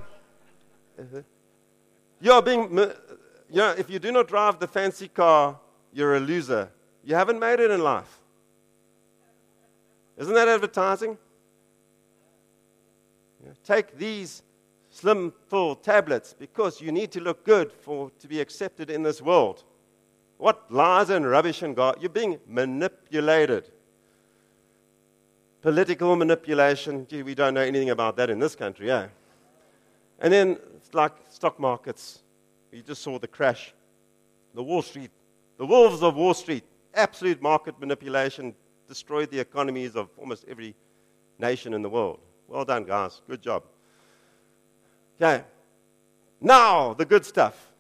you're 2.21 2.43
being, 2.43 2.76
you 2.76 2.93
know, 3.50 3.75
if 3.76 3.91
you 3.91 3.99
do 3.99 4.12
not 4.12 4.29
drive 4.29 4.59
the 4.59 4.69
fancy 4.69 5.09
car, 5.09 5.59
you're 5.93 6.17
a 6.17 6.21
loser. 6.21 6.71
You 7.05 7.15
haven't 7.15 7.38
made 7.38 7.61
it 7.61 7.71
in 7.71 7.81
life. 7.81 8.21
Isn't 10.17 10.35
that 10.35 10.49
advertising? 10.49 11.19
take 13.65 13.97
these 13.97 14.43
slim, 14.97 15.33
full 15.49 15.76
tablets 15.76 16.35
because 16.38 16.81
you 16.81 16.91
need 16.91 17.12
to 17.12 17.21
look 17.21 17.45
good 17.45 17.71
for 17.71 18.11
to 18.19 18.26
be 18.26 18.41
accepted 18.41 18.91
in 18.91 19.03
this 19.03 19.21
world. 19.21 19.62
What 20.38 20.71
lies 20.71 21.11
and 21.11 21.29
rubbish 21.29 21.62
and 21.62 21.76
God? 21.76 21.99
You're 22.00 22.11
being 22.11 22.38
manipulated. 22.47 23.71
Political 25.61 26.17
manipulation. 26.17 27.07
Gee, 27.09 27.23
we 27.23 27.35
don't 27.35 27.55
know 27.55 27.61
anything 27.61 27.91
about 27.91 28.17
that 28.17 28.31
in 28.31 28.38
this 28.38 28.55
country, 28.55 28.88
yeah. 28.88 29.09
And 30.19 30.33
then 30.33 30.59
it's 30.76 30.95
like 30.95 31.12
stock 31.29 31.61
markets. 31.61 32.23
We 32.73 32.81
just 32.81 33.03
saw 33.03 33.19
the 33.19 33.29
crash. 33.29 33.75
The 34.55 34.62
Wall 34.62 34.81
Street, 34.81 35.11
the 35.59 35.67
wolves 35.67 36.03
of 36.03 36.17
Wall 36.17 36.33
Street, 36.33 36.65
absolute 36.95 37.43
market 37.43 37.79
manipulation, 37.79 38.55
destroyed 38.88 39.31
the 39.31 39.41
economies 39.41 39.95
of 39.95 40.09
almost 40.17 40.47
every 40.49 40.75
nation 41.38 41.75
in 41.75 41.83
the 41.83 41.91
world. 41.91 42.21
Well 42.49 42.65
done, 42.65 42.85
guys. 42.85 43.21
Good 43.29 43.43
job. 43.43 43.65
Okay. 45.20 45.44
Now, 46.40 46.92
the 46.94 47.04
good 47.04 47.25
stuff. 47.25 47.73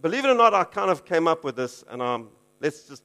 Believe 0.00 0.24
it 0.24 0.28
or 0.28 0.34
not, 0.34 0.54
I 0.54 0.64
kind 0.64 0.90
of 0.90 1.04
came 1.04 1.28
up 1.28 1.44
with 1.44 1.56
this, 1.56 1.84
and 1.90 2.00
um, 2.00 2.30
let's 2.60 2.88
just 2.88 3.02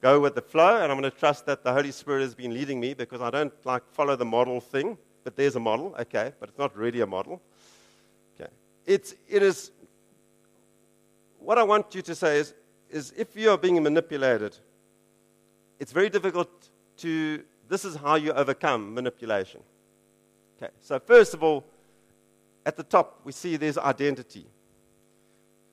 go 0.00 0.18
with 0.18 0.34
the 0.34 0.42
flow, 0.42 0.82
and 0.82 0.90
I'm 0.90 0.98
going 0.98 1.10
to 1.10 1.16
trust 1.16 1.46
that 1.46 1.62
the 1.62 1.72
Holy 1.72 1.92
Spirit 1.92 2.22
has 2.22 2.34
been 2.34 2.52
leading 2.52 2.80
me 2.80 2.92
because 2.92 3.20
I 3.20 3.30
don't 3.30 3.52
like 3.64 3.82
follow 3.92 4.16
the 4.16 4.24
model 4.24 4.60
thing, 4.60 4.98
but 5.22 5.36
there's 5.36 5.54
a 5.54 5.60
model, 5.60 5.94
okay, 6.00 6.32
but 6.40 6.48
it's 6.48 6.58
not 6.58 6.76
really 6.76 7.00
a 7.00 7.06
model. 7.06 7.40
Okay. 8.34 8.50
It's, 8.84 9.14
it 9.28 9.42
is, 9.42 9.70
what 11.38 11.56
I 11.56 11.62
want 11.62 11.94
you 11.94 12.02
to 12.02 12.14
say 12.14 12.38
is, 12.38 12.52
is 12.90 13.12
if 13.16 13.36
you 13.36 13.50
are 13.50 13.58
being 13.58 13.80
manipulated, 13.80 14.56
it's 15.78 15.92
very 15.92 16.10
difficult 16.10 16.50
to, 16.98 17.42
this 17.68 17.84
is 17.84 17.94
how 17.94 18.16
you 18.16 18.32
overcome 18.32 18.92
manipulation. 18.92 19.60
Okay, 20.56 20.72
so 20.80 20.98
first 20.98 21.34
of 21.34 21.42
all, 21.42 21.64
at 22.66 22.76
the 22.76 22.82
top, 22.82 23.20
we 23.24 23.32
see 23.32 23.56
there's 23.56 23.78
identity. 23.78 24.46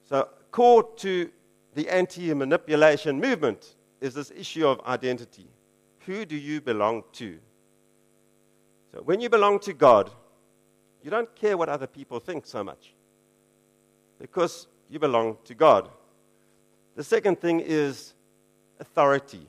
So, 0.10 0.28
core 0.52 0.84
to 0.98 1.30
the 1.74 1.90
anti 1.90 2.34
manipulation 2.34 3.20
movement 3.20 3.76
is 4.02 4.14
this 4.14 4.32
issue 4.36 4.68
of 4.68 4.82
identity. 4.82 5.48
Who 6.06 6.26
do 6.26 6.36
you 6.36 6.60
belong 6.60 7.04
to? 7.14 7.38
So, 8.92 9.02
when 9.04 9.22
you 9.22 9.30
belong 9.30 9.60
to 9.60 9.74
God, 9.74 10.12
you 11.02 11.10
don't 11.10 11.34
care 11.36 11.58
what 11.58 11.70
other 11.70 11.88
people 11.88 12.20
think 12.20 12.46
so 12.46 12.64
much 12.64 12.94
because 14.20 14.68
you 14.90 15.00
belong 15.00 15.38
to 15.46 15.56
God. 15.56 15.90
The 16.96 17.04
second 17.04 17.40
thing 17.40 17.62
is 17.62 18.14
authority. 18.80 19.48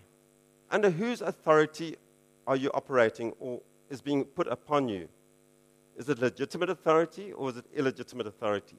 Under 0.70 0.90
whose 0.90 1.20
authority 1.20 1.96
are 2.46 2.56
you 2.56 2.70
operating 2.72 3.32
or 3.40 3.61
is 3.90 4.00
being 4.00 4.25
put 4.25 4.46
upon 4.46 4.88
you? 4.88 5.08
Is 5.96 6.08
it 6.08 6.18
legitimate 6.18 6.70
authority 6.70 7.32
or 7.32 7.50
is 7.50 7.56
it 7.58 7.66
illegitimate 7.75 8.26
authority? 8.26 8.78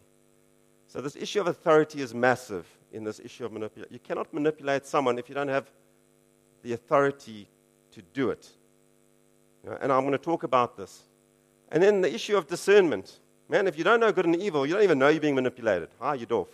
So, 0.87 1.01
this 1.01 1.15
issue 1.15 1.41
of 1.41 1.47
authority 1.47 2.01
is 2.01 2.13
massive 2.13 2.67
in 2.91 3.03
this 3.03 3.19
issue 3.19 3.45
of 3.45 3.51
manipulation. 3.51 3.93
You 3.93 3.99
cannot 3.99 4.33
manipulate 4.33 4.85
someone 4.85 5.17
if 5.17 5.29
you 5.29 5.35
don't 5.35 5.47
have 5.47 5.69
the 6.61 6.73
authority 6.73 7.47
to 7.91 8.01
do 8.13 8.29
it. 8.29 8.49
You 9.63 9.71
know, 9.71 9.77
and 9.81 9.91
I'm 9.91 10.01
going 10.01 10.11
to 10.13 10.17
talk 10.17 10.43
about 10.43 10.77
this. 10.77 11.03
And 11.71 11.81
then 11.81 12.01
the 12.01 12.13
issue 12.13 12.37
of 12.37 12.47
discernment. 12.47 13.19
Man, 13.49 13.67
if 13.67 13.77
you 13.77 13.83
don't 13.83 13.99
know 13.99 14.11
good 14.11 14.25
and 14.25 14.35
evil, 14.35 14.65
you 14.65 14.73
don't 14.73 14.83
even 14.83 14.99
know 14.99 15.09
you're 15.09 15.19
being 15.19 15.35
manipulated. 15.35 15.89
Hi, 15.99 16.15
you're 16.15 16.31
off. 16.33 16.49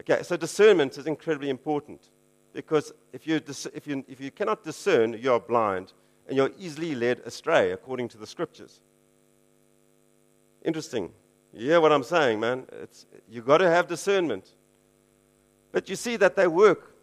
Okay, 0.00 0.22
so 0.22 0.36
discernment 0.36 0.96
is 0.98 1.06
incredibly 1.06 1.50
important. 1.50 2.08
Because 2.52 2.92
if 3.12 3.26
you, 3.26 3.40
if, 3.74 3.86
you, 3.86 4.04
if 4.08 4.20
you 4.20 4.30
cannot 4.30 4.64
discern, 4.64 5.12
you're 5.14 5.40
blind 5.40 5.92
and 6.26 6.36
you're 6.36 6.50
easily 6.58 6.94
led 6.94 7.20
astray 7.20 7.72
according 7.72 8.08
to 8.08 8.18
the 8.18 8.26
scriptures. 8.26 8.80
Interesting. 10.68 11.10
You 11.54 11.70
hear 11.70 11.80
what 11.80 11.92
I'm 11.92 12.02
saying, 12.02 12.40
man? 12.40 12.66
It's, 12.82 13.06
you've 13.26 13.46
got 13.46 13.56
to 13.56 13.70
have 13.70 13.88
discernment. 13.88 14.52
But 15.72 15.88
you 15.88 15.96
see 15.96 16.16
that 16.16 16.36
they 16.36 16.46
work. 16.46 16.94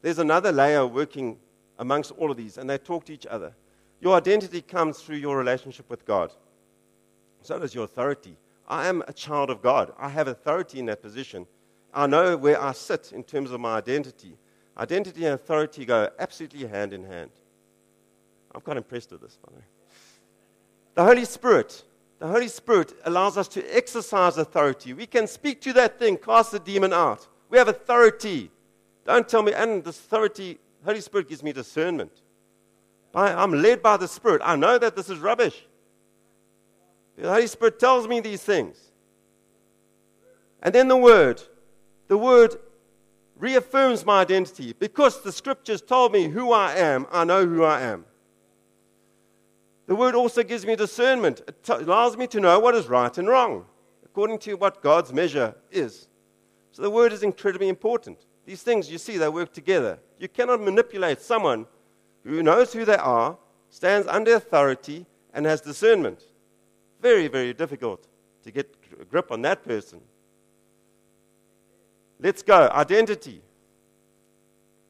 There's 0.00 0.18
another 0.18 0.50
layer 0.50 0.84
working 0.84 1.38
amongst 1.78 2.10
all 2.18 2.32
of 2.32 2.36
these, 2.36 2.58
and 2.58 2.68
they 2.68 2.78
talk 2.78 3.04
to 3.04 3.12
each 3.12 3.24
other. 3.26 3.54
Your 4.00 4.16
identity 4.16 4.60
comes 4.60 4.98
through 4.98 5.18
your 5.18 5.38
relationship 5.38 5.88
with 5.88 6.04
God. 6.04 6.32
So 7.42 7.60
does 7.60 7.76
your 7.76 7.84
authority. 7.84 8.34
I 8.66 8.88
am 8.88 9.04
a 9.06 9.12
child 9.12 9.50
of 9.50 9.62
God. 9.62 9.92
I 10.00 10.08
have 10.08 10.26
authority 10.26 10.80
in 10.80 10.86
that 10.86 11.00
position. 11.00 11.46
I 11.94 12.08
know 12.08 12.36
where 12.36 12.60
I 12.60 12.72
sit 12.72 13.12
in 13.12 13.22
terms 13.22 13.52
of 13.52 13.60
my 13.60 13.76
identity. 13.76 14.36
Identity 14.76 15.26
and 15.26 15.34
authority 15.34 15.84
go 15.84 16.10
absolutely 16.18 16.66
hand 16.66 16.92
in 16.92 17.04
hand. 17.04 17.30
I'm 18.52 18.62
quite 18.62 18.78
impressed 18.78 19.12
with 19.12 19.20
this, 19.20 19.38
by 19.46 19.52
the 19.52 19.58
way. 19.60 19.66
The 20.96 21.04
Holy 21.04 21.24
Spirit. 21.24 21.84
The 22.22 22.28
Holy 22.28 22.46
Spirit 22.46 22.94
allows 23.04 23.36
us 23.36 23.48
to 23.48 23.76
exercise 23.76 24.38
authority. 24.38 24.92
We 24.92 25.06
can 25.06 25.26
speak 25.26 25.60
to 25.62 25.72
that 25.72 25.98
thing, 25.98 26.16
cast 26.16 26.52
the 26.52 26.60
demon 26.60 26.92
out. 26.92 27.26
We 27.50 27.58
have 27.58 27.66
authority. 27.66 28.48
Don't 29.04 29.28
tell 29.28 29.42
me, 29.42 29.52
and 29.52 29.82
this 29.82 29.98
authority, 29.98 30.60
Holy 30.84 31.00
Spirit 31.00 31.28
gives 31.28 31.42
me 31.42 31.52
discernment. 31.52 32.12
I'm 33.12 33.60
led 33.60 33.82
by 33.82 33.96
the 33.96 34.06
Spirit. 34.06 34.40
I 34.44 34.54
know 34.54 34.78
that 34.78 34.94
this 34.94 35.10
is 35.10 35.18
rubbish. 35.18 35.66
The 37.18 37.28
Holy 37.28 37.48
Spirit 37.48 37.80
tells 37.80 38.06
me 38.06 38.20
these 38.20 38.44
things. 38.44 38.92
And 40.62 40.72
then 40.72 40.86
the 40.86 40.96
Word. 40.96 41.42
The 42.06 42.18
Word 42.18 42.54
reaffirms 43.36 44.06
my 44.06 44.20
identity. 44.20 44.76
Because 44.78 45.24
the 45.24 45.32
scriptures 45.32 45.82
told 45.82 46.12
me 46.12 46.28
who 46.28 46.52
I 46.52 46.74
am, 46.74 47.08
I 47.10 47.24
know 47.24 47.44
who 47.44 47.64
I 47.64 47.80
am. 47.80 48.04
The 49.92 49.96
word 49.96 50.14
also 50.14 50.42
gives 50.42 50.64
me 50.64 50.74
discernment. 50.74 51.42
It 51.46 51.62
t- 51.62 51.72
allows 51.74 52.16
me 52.16 52.26
to 52.28 52.40
know 52.40 52.58
what 52.58 52.74
is 52.74 52.86
right 52.86 53.18
and 53.18 53.28
wrong, 53.28 53.66
according 54.02 54.38
to 54.38 54.54
what 54.54 54.82
God's 54.82 55.12
measure 55.12 55.54
is. 55.70 56.08
So 56.70 56.80
the 56.80 56.88
word 56.88 57.12
is 57.12 57.22
incredibly 57.22 57.68
important. 57.68 58.24
These 58.46 58.62
things, 58.62 58.90
you 58.90 58.96
see, 58.96 59.18
they 59.18 59.28
work 59.28 59.52
together. 59.52 59.98
You 60.18 60.28
cannot 60.28 60.62
manipulate 60.62 61.20
someone 61.20 61.66
who 62.24 62.42
knows 62.42 62.72
who 62.72 62.86
they 62.86 62.96
are, 62.96 63.36
stands 63.68 64.08
under 64.08 64.34
authority, 64.36 65.04
and 65.34 65.44
has 65.44 65.60
discernment. 65.60 66.22
Very, 67.02 67.28
very 67.28 67.52
difficult 67.52 68.08
to 68.44 68.50
get 68.50 68.74
a 68.98 69.04
grip 69.04 69.30
on 69.30 69.42
that 69.42 69.62
person. 69.62 70.00
Let's 72.18 72.42
go. 72.42 72.70
Identity. 72.72 73.42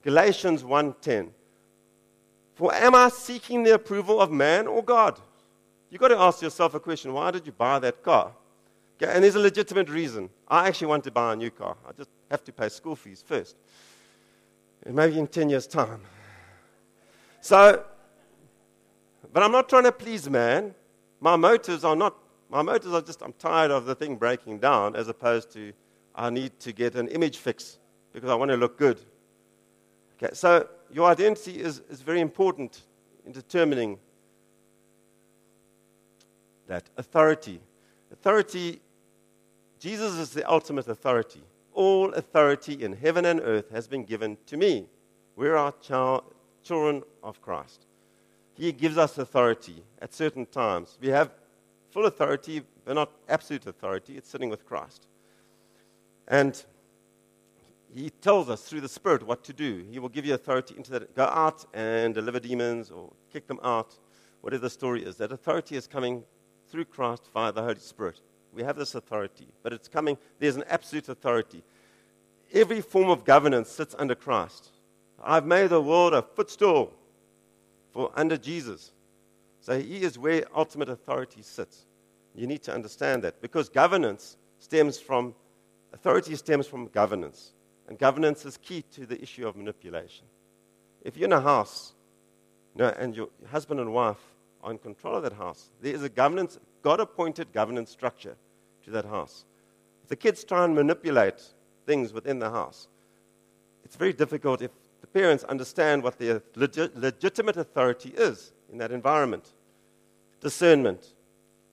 Galatians 0.05 0.63
1:10. 0.63 1.33
For 2.55 2.75
am 2.75 2.95
I 2.95 3.09
seeking 3.09 3.63
the 3.63 3.75
approval 3.75 4.21
of 4.21 4.31
man 4.31 4.67
or 4.67 4.83
God? 4.83 5.21
You've 5.91 6.01
got 6.01 6.09
to 6.09 6.19
ask 6.19 6.43
yourself 6.43 6.75
a 6.75 6.81
question 6.81 7.13
why 7.13 7.31
did 7.31 7.47
you 7.47 7.53
buy 7.53 7.79
that 7.81 8.03
car? 8.03 8.33
Okay, 8.97 9.13
and 9.13 9.25
there's 9.25 9.35
a 9.35 9.41
legitimate 9.41 9.89
reason. 9.89 10.31
I 10.49 10.69
actually 10.69 10.89
want 10.89 11.05
to 11.05 11.11
buy 11.11 11.33
a 11.33 11.37
new 11.37 11.51
car. 11.51 11.77
I 11.87 11.93
just 11.93 12.11
have 12.31 12.45
to 12.45 12.53
pay 12.53 12.69
school 12.69 12.97
fees 12.97 13.23
first. 13.27 13.57
And 14.85 14.95
maybe 14.95 15.19
in 15.19 15.27
10 15.27 15.49
years' 15.49 15.67
time. 15.67 16.01
So, 17.41 17.85
but 19.33 19.43
I'm 19.43 19.53
not 19.53 19.69
trying 19.69 19.85
to 19.85 19.93
please 19.93 20.29
man. 20.29 20.75
My 21.21 21.37
motives 21.37 21.85
are 21.85 21.97
not, 21.97 22.17
my 22.51 22.63
motives 22.63 22.93
are 22.93 23.03
just, 23.03 23.23
I'm 23.23 23.33
tired 23.35 23.71
of 23.71 23.87
the 23.87 23.95
thing 23.95 24.17
breaking 24.17 24.59
down 24.59 24.95
as 24.95 25.09
opposed 25.09 25.53
to, 25.53 25.73
I 26.15 26.31
need 26.31 26.59
to 26.61 26.73
get 26.73 26.95
an 26.95 27.09
image 27.09 27.39
fix 27.39 27.79
because 28.13 28.31
I 28.31 28.35
want 28.35 28.51
to 28.51 28.57
look 28.57 28.79
good. 28.79 29.01
Okay, 30.17 30.35
so 30.35 30.69
your 30.93 31.11
identity 31.11 31.61
is, 31.61 31.83
is 31.91 32.03
very 32.03 32.21
important 32.21 32.83
in 33.25 33.33
determining 33.33 33.99
that 36.67 36.85
authority. 36.97 37.61
Authority, 38.13 38.81
Jesus 39.79 40.19
is 40.19 40.31
the 40.31 40.49
ultimate 40.49 40.87
authority. 40.89 41.43
All 41.73 42.13
authority 42.13 42.85
in 42.85 42.93
heaven 42.93 43.25
and 43.25 43.41
earth 43.41 43.71
has 43.71 43.89
been 43.89 44.05
given 44.05 44.37
to 44.47 44.57
me. 44.57 44.87
We 45.35 45.49
are 45.49 45.73
child, 45.81 46.25
children 46.63 47.03
of 47.23 47.41
Christ. 47.41 47.87
He 48.55 48.71
gives 48.73 48.99
us 48.99 49.17
authority 49.17 49.83
at 50.01 50.13
certain 50.13 50.45
times. 50.47 50.99
We 51.01 51.09
have 51.09 51.31
full 51.91 52.05
authority, 52.05 52.63
but 52.85 52.95
not 52.95 53.11
absolute 53.29 53.67
authority. 53.67 54.17
It's 54.17 54.29
sitting 54.29 54.51
with 54.51 54.67
Christ. 54.67 55.07
And 56.29 56.63
he 57.95 58.11
tells 58.11 58.49
us 58.49 58.63
through 58.63 58.81
the 58.81 58.89
Spirit 58.89 59.23
what 59.23 59.45
to 59.45 59.53
do. 59.53 59.85
He 59.91 59.99
will 59.99 60.09
give 60.09 60.25
you 60.25 60.35
authority 60.35 60.75
into 60.77 60.91
that. 60.93 61.15
Go 61.15 61.25
out 61.25 61.65
and 61.75 62.15
deliver 62.15 62.41
demons 62.41 62.91
or 62.91 63.13
kick 63.33 63.47
them 63.47 63.61
out, 63.63 63.99
whatever 64.41 64.63
the 64.63 64.71
story 64.71 65.05
is. 65.05 65.17
That 65.17 65.33
authority 65.33 65.77
is 65.77 65.87
coming 65.87 66.25
through 66.69 66.87
Christ 66.87 67.29
via 67.35 67.53
the 67.53 67.63
Holy 67.63 67.79
Spirit. 67.79 68.21
We 68.53 68.63
have 68.63 68.77
this 68.77 68.95
authority, 68.95 69.49
but 69.63 69.73
it's 69.73 69.89
coming, 69.89 70.17
there's 70.39 70.57
an 70.57 70.65
absolute 70.69 71.09
authority. 71.09 71.63
Every 72.53 72.81
form 72.81 73.09
of 73.09 73.25
governance 73.25 73.71
sits 73.71 73.95
under 73.99 74.15
Christ. 74.15 74.71
I've 75.23 75.47
made 75.47 75.71
the 75.71 75.81
world 75.81 76.15
a 76.15 76.23
footstool 76.23 76.93
for 77.93 78.11
under 78.15 78.37
Jesus. 78.37 78.93
So 79.61 79.79
he 79.79 80.03
is 80.03 80.19
where 80.19 80.45
ultimate 80.55 80.89
authority 80.89 81.43
sits. 81.43 81.87
You 82.35 82.47
need 82.47 82.63
to 82.65 82.75
understand 82.75 83.23
that 83.23 83.41
because 83.41 83.69
governance 83.69 84.37
stems 84.59 84.99
from 84.99 85.35
authority 85.93 86.35
stems 86.37 86.67
from 86.67 86.89
governance. 86.89 87.53
And 87.93 87.99
governance 87.99 88.47
is 88.47 88.57
key 88.57 88.81
to 88.93 89.05
the 89.05 89.21
issue 89.21 89.47
of 89.47 89.55
manipulation. 89.55 90.25
If 91.03 91.19
you're 91.19 91.27
in 91.27 91.33
a 91.35 91.43
house 91.43 91.93
you 92.75 92.83
know, 92.83 92.89
and 92.99 93.15
your 93.15 93.29
husband 93.51 93.81
and 93.81 93.93
wife 93.93 94.17
are 94.63 94.71
in 94.71 94.79
control 94.79 95.17
of 95.17 95.25
that 95.25 95.35
house. 95.35 95.69
There 95.83 95.95
is 95.95 96.03
a 96.03 96.09
governance, 96.09 96.59
God 96.81 97.01
appointed 97.01 97.53
governance 97.53 97.91
structure 97.91 98.35
to 98.85 98.91
that 98.93 99.05
house. 99.05 99.45
If 100.05 100.09
the 100.09 100.17
kids 100.17 100.43
try 100.43 100.65
and 100.65 100.75
manipulate 100.75 101.43
things 101.85 102.15
within 102.15 102.39
the 102.39 102.49
house, 102.49 102.89
it's 103.85 103.97
very 103.97 104.15
difficult 104.15 104.63
if 104.63 104.71
the 105.03 105.07
parents 105.07 105.45
understand 105.45 106.03
what 106.03 106.17
the 106.17 106.43
legit, 106.55 106.97
legitimate 106.97 107.59
authority 107.59 108.15
is 108.17 108.55
in 108.73 108.79
that 108.79 108.91
environment. 108.91 109.53
Discernment. 110.41 111.13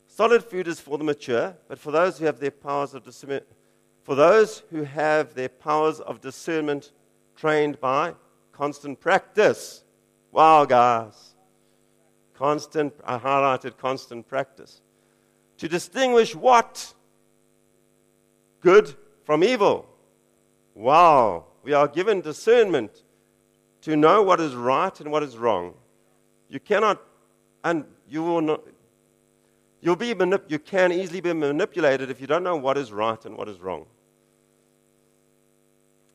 Solid 0.05 0.43
food 0.43 0.67
is 0.67 0.81
for 0.81 0.97
the 0.97 1.05
mature, 1.05 1.55
but 1.69 1.79
for 1.79 1.91
those 1.91 2.19
who 2.19 2.25
have 2.25 2.41
their 2.41 2.51
powers 2.51 2.93
of 2.93 3.05
discernment, 3.05 3.45
for 4.09 4.15
those 4.15 4.63
who 4.71 4.81
have 4.81 5.35
their 5.35 5.49
powers 5.49 5.99
of 5.99 6.19
discernment 6.19 6.93
trained 7.35 7.79
by 7.79 8.15
constant 8.51 8.99
practice. 8.99 9.83
Wow, 10.31 10.65
guys. 10.65 11.35
Constant, 12.33 12.91
I 13.05 13.19
highlighted 13.19 13.77
constant 13.77 14.27
practice. 14.27 14.81
To 15.59 15.67
distinguish 15.67 16.33
what? 16.33 16.91
Good 18.61 18.95
from 19.25 19.43
evil. 19.43 19.85
Wow. 20.73 21.45
We 21.61 21.73
are 21.73 21.87
given 21.87 22.21
discernment 22.21 23.03
to 23.81 23.95
know 23.95 24.23
what 24.23 24.39
is 24.39 24.55
right 24.55 24.99
and 24.99 25.11
what 25.11 25.21
is 25.21 25.37
wrong. 25.37 25.75
You 26.49 26.59
cannot, 26.59 26.99
and 27.63 27.85
you 28.07 28.23
will 28.23 28.41
not, 28.41 28.63
you'll 29.81 29.95
be 29.95 30.15
manip- 30.15 30.49
you 30.49 30.57
can 30.57 30.91
easily 30.91 31.21
be 31.21 31.31
manipulated 31.31 32.09
if 32.09 32.19
you 32.19 32.25
don't 32.25 32.43
know 32.43 32.55
what 32.55 32.75
is 32.75 32.91
right 32.91 33.23
and 33.23 33.37
what 33.37 33.47
is 33.47 33.59
wrong. 33.59 33.85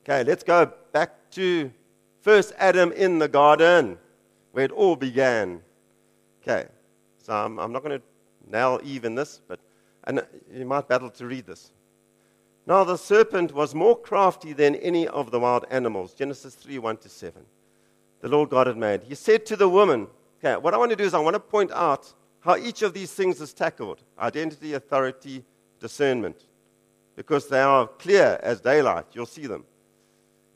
Okay, 0.05 0.23
let's 0.23 0.45
go 0.45 0.71
back 0.93 1.31
to 1.31 1.73
first 2.21 2.53
Adam 2.59 2.93
in 2.93 3.19
the 3.19 3.27
garden, 3.27 3.97
where 4.53 4.67
it 4.67 4.71
all 4.71 4.97
began. 4.97 5.63
Okay, 6.43 6.67
so 7.17 7.33
I'm, 7.33 7.59
I'm 7.59 7.73
not 7.73 7.83
going 7.83 7.99
to 7.99 8.05
nail 8.51 8.79
Eve 8.85 9.07
in 9.07 9.15
this, 9.15 9.41
but 9.49 9.59
and 10.07 10.23
you 10.53 10.67
might 10.67 10.89
battle 10.89 11.09
to 11.09 11.27
read 11.27 11.47
this. 11.47 11.73
Now 12.67 12.85
the 12.85 12.99
serpent 12.99 13.55
was 13.55 13.75
more 13.75 13.99
crafty 13.99 14.53
than 14.53 14.75
any 14.77 15.09
of 15.09 15.31
the 15.31 15.41
wild 15.41 15.65
animals. 15.71 16.13
Genesis 16.13 16.55
3 16.55 16.79
1 16.79 16.99
to 16.99 17.09
7. 17.09 17.43
The 18.21 18.29
Lord 18.29 18.51
God 18.51 18.67
had 18.67 18.77
made. 18.77 19.05
He 19.05 19.15
said 19.15 19.47
to 19.47 19.57
the 19.57 19.71
woman, 19.71 20.07
Okay, 20.39 20.61
what 20.61 20.75
I 20.75 20.77
want 20.77 20.91
to 20.91 20.97
do 20.97 21.05
is 21.05 21.15
I 21.15 21.19
want 21.19 21.35
to 21.35 21.41
point 21.41 21.73
out 21.73 22.13
how 22.41 22.57
each 22.57 22.83
of 22.83 22.93
these 22.93 23.11
things 23.11 23.41
is 23.41 23.55
tackled 23.55 24.03
identity, 24.19 24.75
authority, 24.75 25.45
discernment. 25.81 26.45
Because 27.17 27.49
they 27.49 27.61
are 27.61 27.87
clear 27.87 28.39
as 28.43 28.61
daylight. 28.61 29.07
You'll 29.13 29.25
see 29.25 29.47
them. 29.47 29.65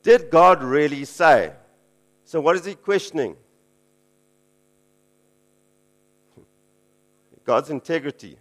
Did 0.03 0.29
God 0.29 0.63
really 0.63 1.05
say? 1.05 1.53
So, 2.25 2.39
what 2.39 2.55
is 2.55 2.65
he 2.65 2.75
questioning? 2.75 3.35
God's 7.45 7.69
integrity. 7.69 8.37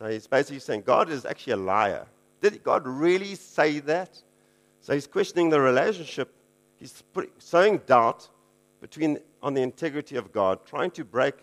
So 0.00 0.06
he's 0.06 0.26
basically 0.26 0.60
saying 0.60 0.82
God 0.86 1.10
is 1.10 1.26
actually 1.26 1.52
a 1.52 1.58
liar. 1.58 2.06
Did 2.40 2.64
God 2.64 2.86
really 2.86 3.34
say 3.34 3.80
that? 3.80 4.18
So 4.80 4.94
he's 4.94 5.06
questioning 5.06 5.50
the 5.50 5.60
relationship. 5.60 6.32
He's 6.78 7.04
sowing 7.38 7.78
doubt 7.86 8.26
between 8.80 9.18
on 9.42 9.52
the 9.52 9.60
integrity 9.60 10.16
of 10.16 10.32
God, 10.32 10.64
trying 10.64 10.90
to 10.92 11.04
break 11.04 11.34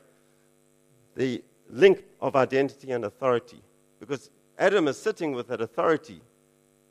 the 1.15 1.43
link 1.69 2.03
of 2.19 2.35
identity 2.35 2.91
and 2.91 3.05
authority. 3.05 3.61
Because 3.99 4.31
Adam 4.57 4.87
is 4.87 4.97
sitting 4.97 5.33
with 5.33 5.47
that 5.49 5.61
authority, 5.61 6.21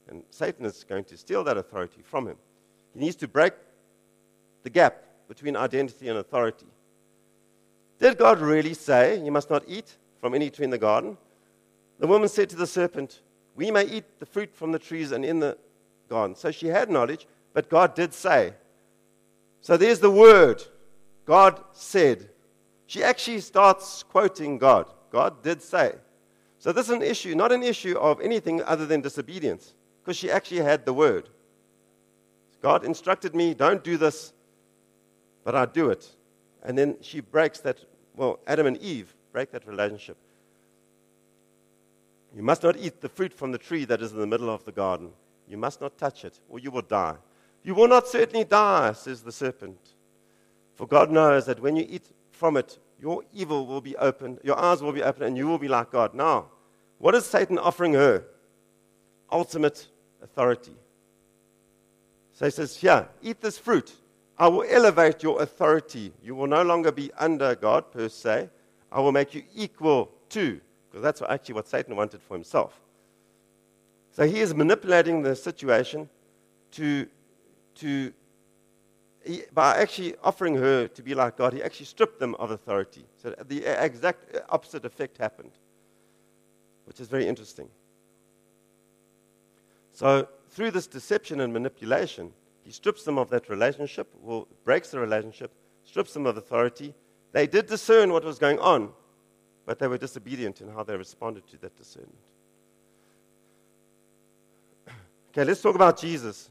and 0.08 0.22
Satan 0.30 0.64
is 0.64 0.84
going 0.84 1.04
to 1.04 1.16
steal 1.16 1.42
that 1.44 1.56
authority 1.56 2.02
from 2.02 2.28
him. 2.28 2.36
He 2.94 3.00
needs 3.00 3.16
to 3.16 3.28
break 3.28 3.52
the 4.62 4.70
gap 4.70 5.02
between 5.28 5.56
identity 5.56 6.08
and 6.08 6.18
authority. 6.18 6.66
Did 7.98 8.18
God 8.18 8.40
really 8.40 8.74
say, 8.74 9.22
You 9.22 9.32
must 9.32 9.50
not 9.50 9.64
eat 9.66 9.96
from 10.20 10.34
any 10.34 10.50
tree 10.50 10.64
in 10.64 10.70
the 10.70 10.78
garden? 10.78 11.16
The 11.98 12.06
woman 12.06 12.28
said 12.28 12.50
to 12.50 12.56
the 12.56 12.66
serpent, 12.66 13.20
We 13.54 13.70
may 13.70 13.84
eat 13.84 14.04
the 14.18 14.26
fruit 14.26 14.54
from 14.54 14.72
the 14.72 14.78
trees 14.78 15.12
and 15.12 15.24
in 15.24 15.40
the 15.40 15.56
garden. 16.08 16.36
So 16.36 16.50
she 16.50 16.68
had 16.68 16.90
knowledge, 16.90 17.26
but 17.52 17.68
God 17.68 17.94
did 17.94 18.12
say. 18.12 18.54
So 19.60 19.76
there's 19.76 20.00
the 20.00 20.10
word. 20.10 20.62
God 21.24 21.62
said. 21.72 22.28
She 22.86 23.02
actually 23.02 23.40
starts 23.40 24.04
quoting 24.04 24.58
God. 24.58 24.86
God 25.10 25.42
did 25.42 25.60
say. 25.60 25.94
So 26.58 26.72
this 26.72 26.86
is 26.86 26.92
an 26.92 27.02
issue, 27.02 27.34
not 27.34 27.52
an 27.52 27.62
issue 27.62 27.96
of 27.98 28.20
anything 28.20 28.62
other 28.62 28.86
than 28.86 29.00
disobedience, 29.00 29.74
because 30.06 30.16
she 30.16 30.30
actually 30.30 30.60
had 30.60 30.86
the 30.86 30.94
word. 30.94 31.28
God 32.62 32.84
instructed 32.84 33.34
me, 33.34 33.54
don't 33.54 33.82
do 33.82 33.96
this, 33.96 34.32
but 35.42 35.56
I 35.56 35.66
do 35.66 35.90
it. 35.90 36.08
And 36.62 36.78
then 36.78 36.96
she 37.00 37.18
breaks 37.18 37.58
that, 37.60 37.84
well, 38.14 38.38
Adam 38.46 38.68
and 38.68 38.76
Eve 38.76 39.12
break 39.32 39.50
that 39.50 39.66
relationship. 39.66 40.16
You 42.36 42.44
must 42.44 42.62
not 42.62 42.76
eat 42.76 43.00
the 43.00 43.08
fruit 43.08 43.34
from 43.34 43.50
the 43.50 43.58
tree 43.58 43.84
that 43.86 44.00
is 44.00 44.12
in 44.12 44.20
the 44.20 44.28
middle 44.28 44.48
of 44.48 44.64
the 44.64 44.70
garden. 44.70 45.10
You 45.48 45.56
must 45.56 45.80
not 45.80 45.98
touch 45.98 46.24
it, 46.24 46.38
or 46.48 46.60
you 46.60 46.70
will 46.70 46.82
die. 46.82 47.16
You 47.64 47.74
will 47.74 47.88
not 47.88 48.06
certainly 48.06 48.44
die, 48.44 48.92
says 48.92 49.22
the 49.22 49.32
serpent. 49.32 49.94
For 50.76 50.86
God 50.86 51.10
knows 51.10 51.46
that 51.46 51.58
when 51.58 51.74
you 51.74 51.84
eat 51.88 52.04
from 52.30 52.56
it, 52.56 52.78
your 53.00 53.24
evil 53.34 53.66
will 53.66 53.80
be 53.80 53.96
opened, 53.96 54.38
your 54.44 54.56
eyes 54.56 54.82
will 54.82 54.92
be 54.92 55.02
opened, 55.02 55.24
and 55.24 55.36
you 55.36 55.48
will 55.48 55.58
be 55.58 55.68
like 55.68 55.90
God. 55.90 56.14
Now, 56.14 56.46
what 56.98 57.16
is 57.16 57.26
Satan 57.26 57.58
offering 57.58 57.94
her? 57.94 58.24
Ultimate 59.32 59.88
authority. 60.26 60.76
So 62.32 62.44
he 62.44 62.50
says, 62.50 62.76
Here, 62.76 63.08
eat 63.22 63.40
this 63.40 63.58
fruit. 63.58 63.92
I 64.38 64.48
will 64.48 64.64
elevate 64.68 65.22
your 65.22 65.40
authority. 65.40 66.12
You 66.22 66.34
will 66.34 66.46
no 66.46 66.62
longer 66.62 66.92
be 66.92 67.10
under 67.18 67.54
God, 67.54 67.90
per 67.90 68.08
se. 68.08 68.50
I 68.92 69.00
will 69.00 69.12
make 69.12 69.34
you 69.34 69.42
equal 69.54 70.10
to, 70.30 70.60
because 70.88 71.02
that's 71.02 71.22
actually 71.22 71.54
what 71.54 71.68
Satan 71.68 71.96
wanted 71.96 72.20
for 72.22 72.34
himself. 72.34 72.78
So 74.10 74.26
he 74.26 74.40
is 74.40 74.54
manipulating 74.54 75.22
the 75.22 75.34
situation 75.34 76.08
to, 76.72 77.06
to 77.76 78.12
he, 79.24 79.42
by 79.52 79.76
actually 79.76 80.14
offering 80.22 80.54
her 80.56 80.88
to 80.88 81.02
be 81.02 81.14
like 81.14 81.36
God, 81.36 81.52
he 81.52 81.62
actually 81.62 81.86
stripped 81.86 82.20
them 82.20 82.34
of 82.36 82.50
authority. 82.50 83.04
So 83.16 83.34
the 83.48 83.64
exact 83.64 84.36
opposite 84.50 84.84
effect 84.84 85.18
happened, 85.18 85.52
which 86.84 87.00
is 87.00 87.08
very 87.08 87.26
interesting. 87.26 87.68
So 89.96 90.28
through 90.50 90.72
this 90.72 90.86
deception 90.86 91.40
and 91.40 91.54
manipulation, 91.54 92.30
he 92.62 92.70
strips 92.70 93.04
them 93.04 93.16
of 93.16 93.30
that 93.30 93.48
relationship, 93.48 94.06
will 94.20 94.46
breaks 94.62 94.90
the 94.90 94.98
relationship, 94.98 95.50
strips 95.86 96.12
them 96.12 96.26
of 96.26 96.36
authority. 96.36 96.92
They 97.32 97.46
did 97.46 97.64
discern 97.64 98.12
what 98.12 98.22
was 98.22 98.38
going 98.38 98.58
on, 98.58 98.90
but 99.64 99.78
they 99.78 99.88
were 99.88 99.96
disobedient 99.96 100.60
in 100.60 100.68
how 100.68 100.82
they 100.82 100.98
responded 100.98 101.48
to 101.48 101.56
that 101.62 101.74
discernment. 101.78 102.12
Okay, 105.30 105.44
let's 105.44 105.62
talk 105.62 105.74
about 105.74 105.98
Jesus. 105.98 106.50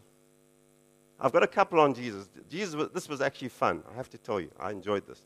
I've 1.19 1.31
got 1.31 1.43
a 1.43 1.47
couple 1.47 1.79
on 1.79 1.93
Jesus. 1.93 2.27
Jesus, 2.49 2.89
this 2.95 3.07
was 3.07 3.21
actually 3.21 3.49
fun. 3.49 3.83
I 3.91 3.95
have 3.95 4.09
to 4.09 4.17
tell 4.17 4.39
you, 4.39 4.49
I 4.59 4.71
enjoyed 4.71 5.05
this. 5.05 5.21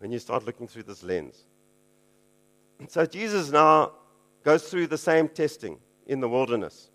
When 0.00 0.10
you 0.10 0.18
start 0.18 0.44
looking 0.44 0.66
through 0.66 0.84
this 0.84 1.04
lens. 1.04 1.44
So 2.88 3.06
Jesus 3.06 3.52
now 3.52 3.92
goes 4.42 4.68
through 4.68 4.88
the 4.88 4.98
same 4.98 5.28
testing 5.28 5.78
in 6.08 6.18
the 6.18 6.28
wilderness. 6.28 6.88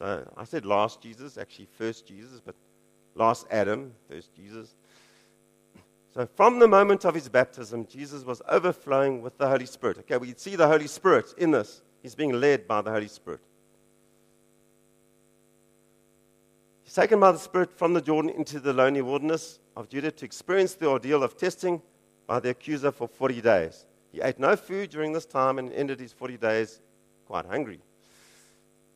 So 0.00 0.26
I 0.34 0.44
said 0.44 0.64
last 0.64 1.02
Jesus, 1.02 1.36
actually 1.36 1.68
first 1.76 2.06
Jesus, 2.06 2.40
but 2.40 2.54
last 3.14 3.46
Adam, 3.50 3.92
first 4.08 4.34
Jesus. 4.34 4.74
So 6.14 6.26
from 6.34 6.58
the 6.58 6.66
moment 6.66 7.04
of 7.04 7.14
his 7.14 7.28
baptism, 7.28 7.86
Jesus 7.86 8.24
was 8.24 8.40
overflowing 8.48 9.20
with 9.20 9.36
the 9.36 9.46
Holy 9.46 9.66
Spirit. 9.66 9.98
Okay, 9.98 10.16
we 10.16 10.32
see 10.38 10.56
the 10.56 10.66
Holy 10.66 10.86
Spirit 10.86 11.26
in 11.36 11.50
this. 11.50 11.82
He's 12.02 12.14
being 12.14 12.32
led 12.32 12.66
by 12.66 12.80
the 12.80 12.90
Holy 12.90 13.08
Spirit. 13.08 13.40
He's 16.82 16.94
taken 16.94 17.20
by 17.20 17.32
the 17.32 17.38
Spirit 17.38 17.70
from 17.76 17.92
the 17.92 18.00
Jordan 18.00 18.30
into 18.30 18.58
the 18.58 18.72
lonely 18.72 19.02
wilderness 19.02 19.58
of 19.76 19.90
Judah 19.90 20.10
to 20.12 20.24
experience 20.24 20.72
the 20.72 20.88
ordeal 20.88 21.22
of 21.22 21.36
testing 21.36 21.82
by 22.26 22.40
the 22.40 22.48
accuser 22.48 22.90
for 22.90 23.06
40 23.06 23.42
days. 23.42 23.84
He 24.12 24.22
ate 24.22 24.38
no 24.38 24.56
food 24.56 24.88
during 24.88 25.12
this 25.12 25.26
time 25.26 25.58
and 25.58 25.70
ended 25.74 26.00
his 26.00 26.14
40 26.14 26.38
days 26.38 26.80
quite 27.26 27.44
hungry. 27.44 27.80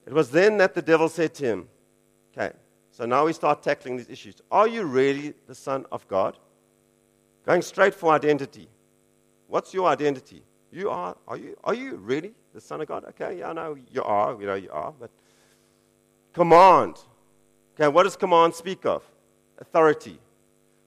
It 0.06 0.12
was 0.12 0.30
then 0.30 0.58
that 0.58 0.74
the 0.74 0.82
devil 0.82 1.08
said 1.08 1.34
to 1.34 1.44
him, 1.44 1.68
Okay, 2.36 2.52
so 2.90 3.06
now 3.06 3.26
we 3.26 3.32
start 3.32 3.62
tackling 3.62 3.96
these 3.96 4.10
issues. 4.10 4.36
Are 4.50 4.66
you 4.66 4.84
really 4.84 5.34
the 5.46 5.54
Son 5.54 5.86
of 5.92 6.06
God? 6.08 6.36
Going 7.46 7.62
straight 7.62 7.94
for 7.94 8.12
identity. 8.12 8.68
What's 9.46 9.72
your 9.72 9.88
identity? 9.88 10.42
You 10.72 10.90
are, 10.90 11.16
are 11.28 11.36
you, 11.36 11.56
are 11.62 11.74
you 11.74 11.96
really 11.96 12.32
the 12.52 12.60
Son 12.60 12.80
of 12.80 12.88
God? 12.88 13.04
Okay, 13.10 13.38
yeah, 13.38 13.50
I 13.50 13.52
know 13.52 13.76
you 13.92 14.02
are. 14.02 14.34
We 14.34 14.46
know 14.46 14.54
you 14.54 14.70
are. 14.72 14.92
But 14.98 15.10
command. 16.32 16.96
Okay, 17.74 17.88
what 17.88 18.02
does 18.02 18.16
command 18.16 18.54
speak 18.54 18.84
of? 18.84 19.02
Authority. 19.58 20.18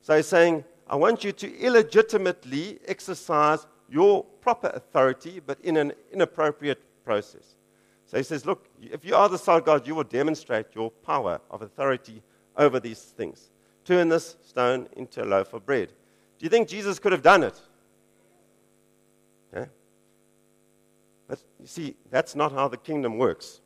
So 0.01 0.15
he's 0.15 0.27
saying, 0.27 0.63
I 0.89 0.95
want 0.95 1.23
you 1.23 1.31
to 1.33 1.59
illegitimately 1.59 2.79
exercise 2.87 3.67
your 3.89 4.23
proper 4.41 4.71
authority, 4.73 5.41
but 5.45 5.59
in 5.61 5.77
an 5.77 5.93
inappropriate 6.11 6.81
process. 7.03 7.56
So 8.07 8.17
he 8.17 8.23
says, 8.23 8.45
Look, 8.45 8.67
if 8.81 9.05
you 9.05 9.15
are 9.15 9.29
the 9.29 9.37
Son 9.37 9.57
of 9.57 9.65
God, 9.65 9.85
you 9.85 9.93
will 9.93 10.03
demonstrate 10.03 10.67
your 10.73 10.89
power 10.89 11.39
of 11.51 11.61
authority 11.61 12.23
over 12.55 12.79
these 12.79 13.01
things. 13.01 13.51
Turn 13.85 14.09
this 14.09 14.37
stone 14.43 14.87
into 14.95 15.23
a 15.23 15.25
loaf 15.25 15.53
of 15.53 15.65
bread. 15.65 15.89
Do 16.39 16.45
you 16.45 16.49
think 16.49 16.67
Jesus 16.67 16.99
could 16.99 17.11
have 17.11 17.21
done 17.21 17.43
it? 17.43 17.59
Okay. 19.53 19.69
But 21.27 21.39
you 21.59 21.67
see, 21.67 21.95
that's 22.09 22.35
not 22.35 22.53
how 22.53 22.67
the 22.67 22.77
kingdom 22.77 23.17
works 23.17 23.59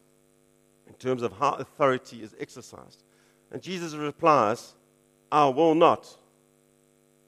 in 0.87 0.93
terms 0.95 1.21
of 1.21 1.33
how 1.33 1.51
authority 1.53 2.23
is 2.23 2.35
exercised. 2.39 3.03
And 3.51 3.61
Jesus 3.61 3.93
replies, 3.93 4.73
I 5.31 5.47
will 5.49 5.75
not, 5.75 6.07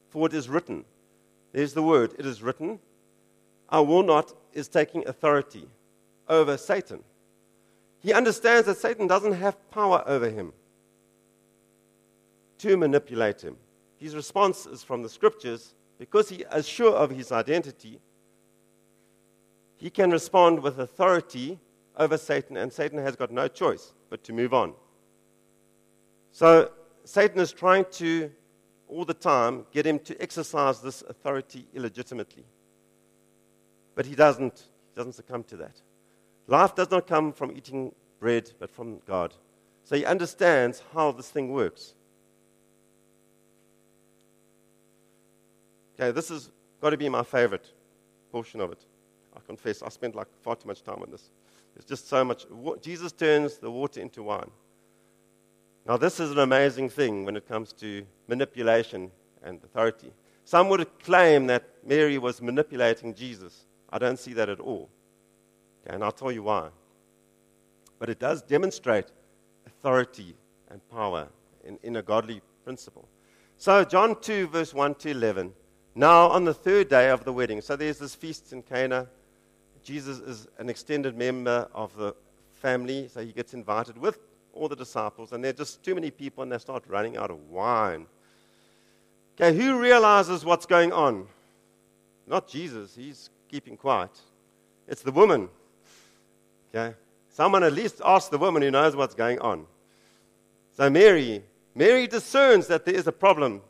for 0.09 0.25
it 0.27 0.33
is 0.33 0.49
written. 0.49 0.85
There's 1.51 1.73
the 1.73 1.83
word, 1.83 2.15
it 2.17 2.25
is 2.25 2.41
written. 2.41 2.79
I 3.69 3.81
will 3.81 4.03
not 4.03 4.33
is 4.53 4.67
taking 4.67 5.07
authority 5.07 5.67
over 6.27 6.57
Satan. 6.57 7.03
He 7.99 8.13
understands 8.13 8.67
that 8.67 8.77
Satan 8.77 9.07
doesn't 9.07 9.33
have 9.33 9.71
power 9.71 10.03
over 10.05 10.29
him 10.29 10.53
to 12.59 12.77
manipulate 12.77 13.41
him. 13.41 13.57
His 13.97 14.15
response 14.15 14.65
is 14.65 14.83
from 14.83 15.01
the 15.01 15.09
scriptures 15.09 15.73
because 15.97 16.29
he 16.29 16.43
is 16.53 16.67
sure 16.67 16.93
of 16.93 17.09
his 17.09 17.31
identity. 17.31 17.99
He 19.77 19.89
can 19.89 20.11
respond 20.11 20.61
with 20.61 20.79
authority 20.79 21.59
over 21.97 22.17
Satan, 22.17 22.57
and 22.57 22.71
Satan 22.71 22.99
has 22.99 23.15
got 23.15 23.31
no 23.31 23.47
choice 23.47 23.93
but 24.09 24.23
to 24.25 24.33
move 24.33 24.53
on. 24.53 24.73
So 26.31 26.71
Satan 27.05 27.39
is 27.39 27.51
trying 27.51 27.85
to, 27.91 28.31
all 28.87 29.05
the 29.05 29.13
time, 29.13 29.65
get 29.71 29.85
him 29.85 29.99
to 29.99 30.21
exercise 30.21 30.81
this 30.81 31.03
authority 31.03 31.67
illegitimately. 31.73 32.45
But 33.95 34.05
he 34.05 34.15
doesn't, 34.15 34.57
he 34.57 34.95
doesn't 34.95 35.13
succumb 35.13 35.43
to 35.45 35.57
that. 35.57 35.81
Life 36.47 36.75
does 36.75 36.91
not 36.91 37.07
come 37.07 37.31
from 37.31 37.51
eating 37.51 37.93
bread, 38.19 38.51
but 38.59 38.69
from 38.69 38.99
God. 39.07 39.33
So 39.83 39.95
he 39.95 40.05
understands 40.05 40.81
how 40.93 41.11
this 41.11 41.29
thing 41.29 41.51
works. 41.51 41.93
Okay, 45.95 46.11
this 46.11 46.29
has 46.29 46.49
got 46.81 46.91
to 46.91 46.97
be 46.97 47.09
my 47.09 47.23
favorite 47.23 47.65
portion 48.31 48.61
of 48.61 48.71
it. 48.71 48.83
I 49.35 49.39
confess, 49.45 49.81
I 49.81 49.89
spent 49.89 50.15
like 50.15 50.27
far 50.41 50.55
too 50.55 50.67
much 50.67 50.83
time 50.83 51.01
on 51.01 51.11
this. 51.11 51.29
There's 51.73 51.85
just 51.85 52.07
so 52.07 52.23
much. 52.23 52.45
Jesus 52.81 53.11
turns 53.11 53.57
the 53.57 53.71
water 53.71 53.99
into 53.99 54.23
wine. 54.23 54.49
Now, 55.85 55.97
this 55.97 56.19
is 56.19 56.31
an 56.31 56.39
amazing 56.39 56.89
thing 56.89 57.25
when 57.25 57.35
it 57.35 57.47
comes 57.47 57.73
to 57.73 58.05
manipulation 58.27 59.11
and 59.43 59.61
authority. 59.63 60.13
Some 60.45 60.69
would 60.69 60.87
claim 60.99 61.47
that 61.47 61.63
Mary 61.85 62.17
was 62.17 62.41
manipulating 62.41 63.13
Jesus. 63.13 63.65
I 63.89 63.97
don't 63.97 64.17
see 64.17 64.33
that 64.33 64.49
at 64.49 64.59
all. 64.59 64.89
Okay, 65.85 65.95
and 65.95 66.03
I'll 66.03 66.11
tell 66.11 66.31
you 66.31 66.43
why. 66.43 66.69
But 67.99 68.09
it 68.09 68.19
does 68.19 68.41
demonstrate 68.41 69.05
authority 69.65 70.35
and 70.69 70.81
power 70.89 71.27
in, 71.63 71.77
in 71.83 71.95
a 71.97 72.01
godly 72.01 72.41
principle. 72.63 73.07
So, 73.57 73.83
John 73.83 74.19
2, 74.19 74.47
verse 74.47 74.73
1 74.73 74.95
to 74.95 75.11
11. 75.11 75.53
Now, 75.95 76.27
on 76.29 76.43
the 76.43 76.53
third 76.53 76.89
day 76.89 77.09
of 77.09 77.23
the 77.23 77.31
wedding, 77.31 77.61
so 77.61 77.75
there's 77.75 77.99
this 77.99 78.15
feast 78.15 78.51
in 78.51 78.63
Cana. 78.63 79.07
Jesus 79.83 80.19
is 80.19 80.47
an 80.57 80.69
extended 80.69 81.15
member 81.17 81.67
of 81.73 81.95
the 81.95 82.15
family, 82.53 83.07
so 83.07 83.23
he 83.23 83.31
gets 83.31 83.53
invited 83.53 83.97
with 83.97 84.17
all 84.53 84.67
the 84.67 84.75
disciples, 84.75 85.31
and 85.31 85.43
there 85.43 85.49
are 85.49 85.53
just 85.53 85.83
too 85.83 85.95
many 85.95 86.11
people, 86.11 86.43
and 86.43 86.51
they 86.51 86.57
start 86.57 86.83
running 86.87 87.17
out 87.17 87.29
of 87.29 87.39
wine. 87.49 88.05
Okay, 89.35 89.55
who 89.55 89.79
realizes 89.79 90.45
what's 90.45 90.65
going 90.65 90.91
on? 90.91 91.27
Not 92.27 92.47
Jesus, 92.47 92.95
he's 92.95 93.29
keeping 93.49 93.75
quiet. 93.75 94.11
It's 94.87 95.01
the 95.01 95.11
woman. 95.11 95.49
Okay, 96.75 96.95
someone 97.29 97.63
at 97.63 97.73
least 97.73 98.01
ask 98.03 98.31
the 98.31 98.37
woman 98.37 98.61
who 98.61 98.71
knows 98.71 98.95
what's 98.95 99.13
going 99.13 99.39
on. 99.39 99.67
So, 100.75 100.89
Mary, 100.89 101.43
Mary 101.75 102.07
discerns 102.07 102.67
that 102.67 102.85
there 102.85 102.95
is 102.95 103.05
a 103.05 103.11
problem, 103.11 103.61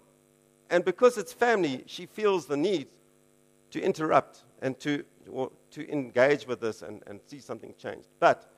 and 0.70 0.86
because 0.86 1.18
it's 1.18 1.34
family, 1.34 1.84
she 1.86 2.06
feels 2.06 2.46
the 2.46 2.56
need 2.56 2.88
to 3.72 3.82
interrupt 3.82 4.44
and 4.62 4.80
to, 4.80 5.04
to 5.72 5.92
engage 5.92 6.48
with 6.48 6.62
this 6.62 6.82
and, 6.82 7.02
and 7.08 7.20
see 7.28 7.40
something 7.40 7.74
changed. 7.78 8.08
But 8.20 8.50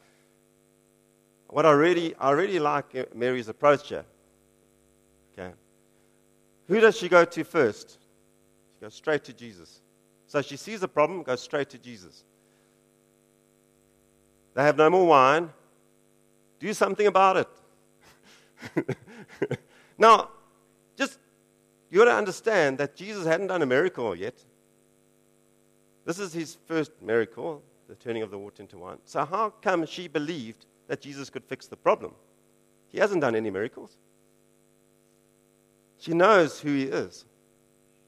what 1.47 1.65
I 1.65 1.71
really, 1.71 2.13
I 2.19 2.31
really 2.31 2.59
like 2.59 2.95
uh, 2.95 3.05
Mary's 3.13 3.47
approach 3.47 3.89
here. 3.89 4.05
Okay. 5.33 5.53
Who 6.67 6.79
does 6.79 6.97
she 6.97 7.07
go 7.07 7.25
to 7.25 7.43
first? 7.43 7.97
She 8.73 8.81
goes 8.81 8.93
straight 8.93 9.23
to 9.25 9.33
Jesus. 9.33 9.81
So 10.27 10.41
she 10.41 10.57
sees 10.57 10.83
a 10.83 10.87
problem, 10.87 11.23
goes 11.23 11.41
straight 11.41 11.69
to 11.69 11.77
Jesus. 11.77 12.23
They 14.55 14.63
have 14.63 14.77
no 14.77 14.89
more 14.89 15.05
wine. 15.05 15.51
Do 16.59 16.73
something 16.73 17.05
about 17.05 17.37
it. 18.75 18.97
now, 19.97 20.29
just 20.97 21.19
you 21.91 21.99
got 21.99 22.05
to 22.05 22.15
understand 22.15 22.79
that 22.79 22.95
Jesus 22.95 23.27
hadn't 23.27 23.47
done 23.47 23.61
a 23.61 23.65
miracle 23.67 24.15
yet. 24.15 24.43
This 26.05 26.19
is 26.19 26.33
his 26.33 26.57
first 26.65 26.91
miracle, 27.01 27.61
the 27.87 27.95
turning 27.95 28.23
of 28.23 28.31
the 28.31 28.37
water 28.37 28.63
into 28.63 28.77
wine. 28.77 28.97
So 29.05 29.23
how 29.25 29.51
come 29.61 29.85
she 29.85 30.07
believed 30.07 30.65
that 30.87 31.01
Jesus 31.01 31.29
could 31.29 31.43
fix 31.43 31.67
the 31.67 31.75
problem. 31.75 32.13
He 32.89 32.99
hasn't 32.99 33.21
done 33.21 33.35
any 33.35 33.49
miracles. 33.49 33.97
She 35.97 36.13
knows 36.13 36.59
who 36.59 36.69
he 36.69 36.83
is, 36.83 37.25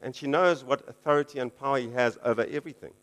and 0.02 0.16
she 0.16 0.28
knows 0.28 0.64
what 0.64 0.88
authority 0.88 1.40
and 1.40 1.56
power 1.56 1.80
he 1.80 1.90
has 1.92 2.18
over 2.24 2.46
everything. 2.46 2.94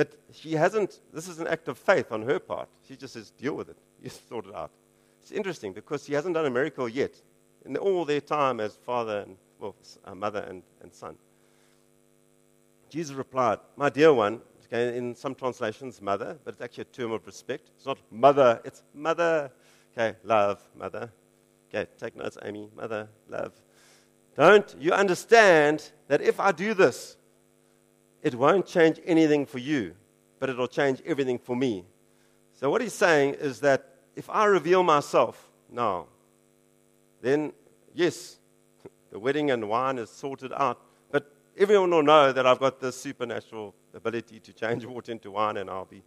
But 0.00 0.14
she 0.32 0.52
hasn't, 0.52 0.98
this 1.12 1.28
is 1.28 1.40
an 1.40 1.46
act 1.46 1.68
of 1.68 1.76
faith 1.76 2.10
on 2.10 2.22
her 2.22 2.38
part. 2.38 2.70
She 2.88 2.96
just 2.96 3.12
says, 3.12 3.32
deal 3.32 3.52
with 3.52 3.68
it. 3.68 3.76
You 4.02 4.08
sort 4.08 4.46
it 4.46 4.54
out. 4.54 4.70
It's 5.20 5.30
interesting 5.30 5.74
because 5.74 6.06
he 6.06 6.14
hasn't 6.14 6.34
done 6.36 6.46
a 6.46 6.50
miracle 6.50 6.88
yet 6.88 7.20
in 7.66 7.76
all 7.76 8.06
their 8.06 8.22
time 8.22 8.60
as 8.60 8.76
father 8.76 9.18
and, 9.26 9.36
well, 9.58 9.76
uh, 10.06 10.14
mother 10.14 10.40
and, 10.48 10.62
and 10.80 10.90
son. 10.90 11.16
Jesus 12.88 13.14
replied, 13.14 13.58
My 13.76 13.90
dear 13.90 14.14
one, 14.14 14.40
Okay, 14.64 14.96
in 14.96 15.14
some 15.14 15.34
translations, 15.34 16.00
mother, 16.00 16.38
but 16.44 16.54
it's 16.54 16.62
actually 16.62 16.82
a 16.82 16.96
term 16.96 17.12
of 17.12 17.26
respect. 17.26 17.70
It's 17.76 17.84
not 17.84 17.98
mother, 18.10 18.58
it's 18.64 18.82
mother. 18.94 19.50
Okay, 19.92 20.16
love, 20.24 20.62
mother. 20.74 21.12
Okay, 21.68 21.90
take 21.98 22.16
notes, 22.16 22.38
Amy. 22.42 22.70
Mother, 22.74 23.06
love. 23.28 23.52
Don't 24.34 24.74
you 24.80 24.92
understand 24.92 25.90
that 26.08 26.22
if 26.22 26.40
I 26.40 26.52
do 26.52 26.72
this, 26.72 27.18
it 28.22 28.34
won't 28.34 28.66
change 28.66 29.00
anything 29.04 29.46
for 29.46 29.58
you, 29.58 29.94
but 30.38 30.48
it'll 30.48 30.68
change 30.68 31.02
everything 31.06 31.38
for 31.38 31.56
me? 31.56 31.84
So, 32.54 32.70
what 32.70 32.82
he's 32.82 32.92
saying 32.92 33.34
is 33.34 33.60
that 33.60 33.86
if 34.16 34.28
I 34.28 34.44
reveal 34.44 34.82
myself 34.82 35.50
now, 35.70 36.06
then 37.22 37.52
yes, 37.94 38.38
the 39.10 39.18
wedding 39.18 39.50
and 39.50 39.68
wine 39.68 39.98
is 39.98 40.10
sorted 40.10 40.52
out. 40.52 40.80
But 41.10 41.32
everyone 41.56 41.90
will 41.90 42.02
know 42.02 42.32
that 42.32 42.46
I've 42.46 42.58
got 42.58 42.80
this 42.80 43.00
supernatural 43.00 43.74
ability 43.94 44.40
to 44.40 44.52
change 44.52 44.84
water 44.84 45.12
into 45.12 45.30
wine, 45.30 45.56
and 45.56 45.70
I'll 45.70 45.84
be 45.84 46.02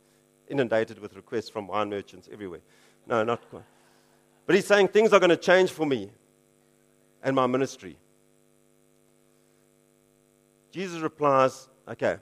inundated 0.48 1.00
with 1.00 1.16
requests 1.16 1.50
from 1.50 1.68
wine 1.68 1.90
merchants 1.90 2.30
everywhere. 2.32 2.62
No, 3.08 3.24
not 3.24 3.48
quite. 3.50 3.64
But 4.46 4.56
he's 4.56 4.68
saying 4.68 4.90
things 4.90 5.14
are 5.14 5.20
going 5.20 5.30
to 5.30 5.38
change 5.38 5.72
for 5.72 5.86
me 5.86 6.12
and 7.24 7.36
my 7.36 7.48
ministry. 7.48 7.98
Jesus 10.72 11.00
replies, 11.02 11.70
Okay, 11.88 12.18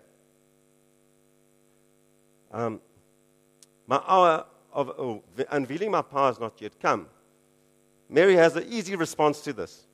um, 2.51 2.81
my 3.87 4.01
hour 4.07 4.45
of 4.73 4.89
oh, 4.97 5.23
unveiling 5.51 5.91
my 5.91 6.01
power 6.01 6.27
has 6.27 6.39
not 6.39 6.59
yet 6.61 6.79
come. 6.79 7.07
Mary 8.09 8.35
has 8.35 8.55
an 8.55 8.65
easy 8.69 8.95
response 8.95 9.41
to 9.41 9.53
this. 9.53 9.87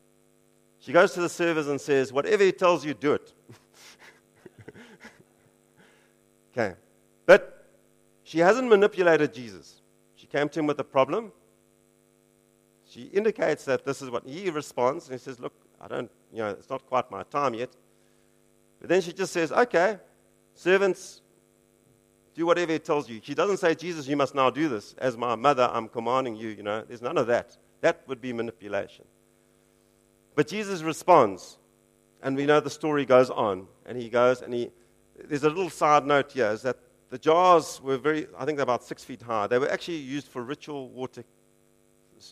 She 0.80 0.92
goes 0.92 1.14
to 1.14 1.22
the 1.22 1.30
servers 1.30 1.68
and 1.68 1.80
says, 1.80 2.12
Whatever 2.12 2.44
he 2.44 2.52
tells 2.52 2.86
you, 2.86 2.94
do 2.94 3.14
it. 3.14 3.34
okay. 6.52 6.76
But 7.26 7.66
she 8.24 8.40
hasn't 8.40 8.68
manipulated 8.68 9.34
Jesus. 9.34 9.82
She 10.16 10.28
came 10.28 10.50
to 10.50 10.60
him 10.60 10.68
with 10.68 10.80
a 10.80 10.84
problem. 10.84 11.32
She 12.86 13.04
indicates 13.04 13.66
that 13.66 13.86
this 13.86 14.02
is 14.02 14.10
what 14.10 14.26
he 14.26 14.50
responds, 14.50 15.10
and 15.10 15.20
he 15.20 15.24
says, 15.24 15.40
Look, 15.40 15.54
I 15.80 15.88
don't, 15.88 16.10
you 16.32 16.40
know, 16.40 16.50
it's 16.50 16.70
not 16.70 16.86
quite 16.88 17.10
my 17.12 17.24
time 17.24 17.54
yet. 17.54 17.70
But 18.80 18.90
then 18.90 19.02
she 19.02 19.14
just 19.14 19.34
says, 19.34 19.52
Okay, 19.52 19.98
servants, 20.54 21.22
do 22.36 22.46
whatever 22.46 22.74
he 22.74 22.80
tells 22.80 23.10
you. 23.10 23.20
She 23.24 23.34
doesn't 23.34 23.58
say, 23.58 23.74
Jesus, 23.74 24.08
you 24.08 24.16
must 24.16 24.36
now 24.36 24.50
do 24.52 24.70
this. 24.70 24.94
As 25.00 25.18
my 25.18 25.36
mother, 25.36 25.70
I'm 25.74 25.90
commanding 25.90 26.36
you. 26.36 26.50
You 26.50 26.64
know, 26.64 26.84
there's 26.88 27.02
none 27.02 27.18
of 27.18 27.28
that. 27.28 27.58
That 27.82 28.04
would 28.08 28.22
be 28.22 28.32
manipulation. 28.32 29.06
But 30.36 30.48
Jesus 30.48 30.84
responds, 30.84 31.58
and 32.22 32.36
we 32.36 32.46
know 32.46 32.60
the 32.60 32.70
story 32.70 33.06
goes 33.06 33.32
on. 33.32 33.68
And 33.88 33.98
he 33.98 34.08
goes, 34.08 34.44
and 34.44 34.54
he, 34.54 34.70
there's 35.26 35.44
a 35.44 35.50
little 35.50 35.72
side 35.72 36.06
note 36.06 36.32
here 36.32 36.52
is 36.52 36.62
that 36.62 36.78
the 37.10 37.18
jars 37.18 37.82
were 37.82 37.98
very, 37.98 38.28
I 38.38 38.46
think 38.46 38.58
they're 38.58 38.64
about 38.64 38.84
six 38.84 39.04
feet 39.04 39.22
high. 39.22 39.48
They 39.48 39.58
were 39.58 39.72
actually 39.72 39.98
used 39.98 40.28
for 40.28 40.44
ritual 40.44 40.90
water, 40.90 41.24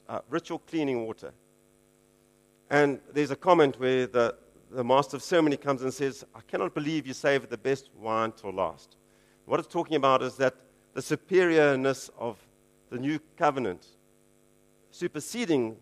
uh, 0.07 0.19
ritual 0.29 0.59
cleaning 0.59 1.05
water. 1.05 1.33
And 2.69 2.99
there's 3.13 3.31
a 3.31 3.35
comment 3.35 3.79
where 3.79 4.05
the, 4.05 4.35
the 4.75 4.83
master 4.83 5.15
of 5.15 5.23
ceremony 5.23 5.57
comes 5.57 5.81
and 5.81 5.93
says, 5.93 6.25
I 6.35 6.41
cannot 6.41 6.73
believe 6.73 7.07
you 7.07 7.13
saved 7.13 7.49
the 7.49 7.57
best 7.57 7.89
wine 7.97 8.33
till 8.33 8.51
last. 8.51 8.97
What 9.45 9.59
it's 9.59 9.69
talking 9.69 9.95
about 9.95 10.21
is 10.21 10.35
that 10.37 10.55
the 10.93 11.01
superiorness 11.01 12.09
of 12.17 12.37
the 12.89 12.97
new 12.99 13.19
covenant 13.37 13.85
superseding 14.91 15.75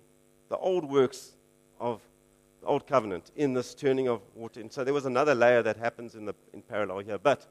the 0.50 0.58
old 0.58 0.90
works 0.90 1.34
of 1.80 2.02
the 2.62 2.68
old 2.68 2.88
covenant 2.88 3.32
in 3.36 3.54
this 3.54 3.74
turning 3.74 4.08
of 4.08 4.22
water. 4.36 4.60
And 4.60 4.72
so 4.72 4.84
there 4.84 4.94
was 4.94 5.06
another 5.06 5.36
layer 5.36 5.62
that 5.64 5.78
happens 5.78 6.16
in, 6.16 6.26
the, 6.26 6.34
in 6.54 6.62
parallel 6.62 7.00
here. 7.00 7.18
But 7.18 7.46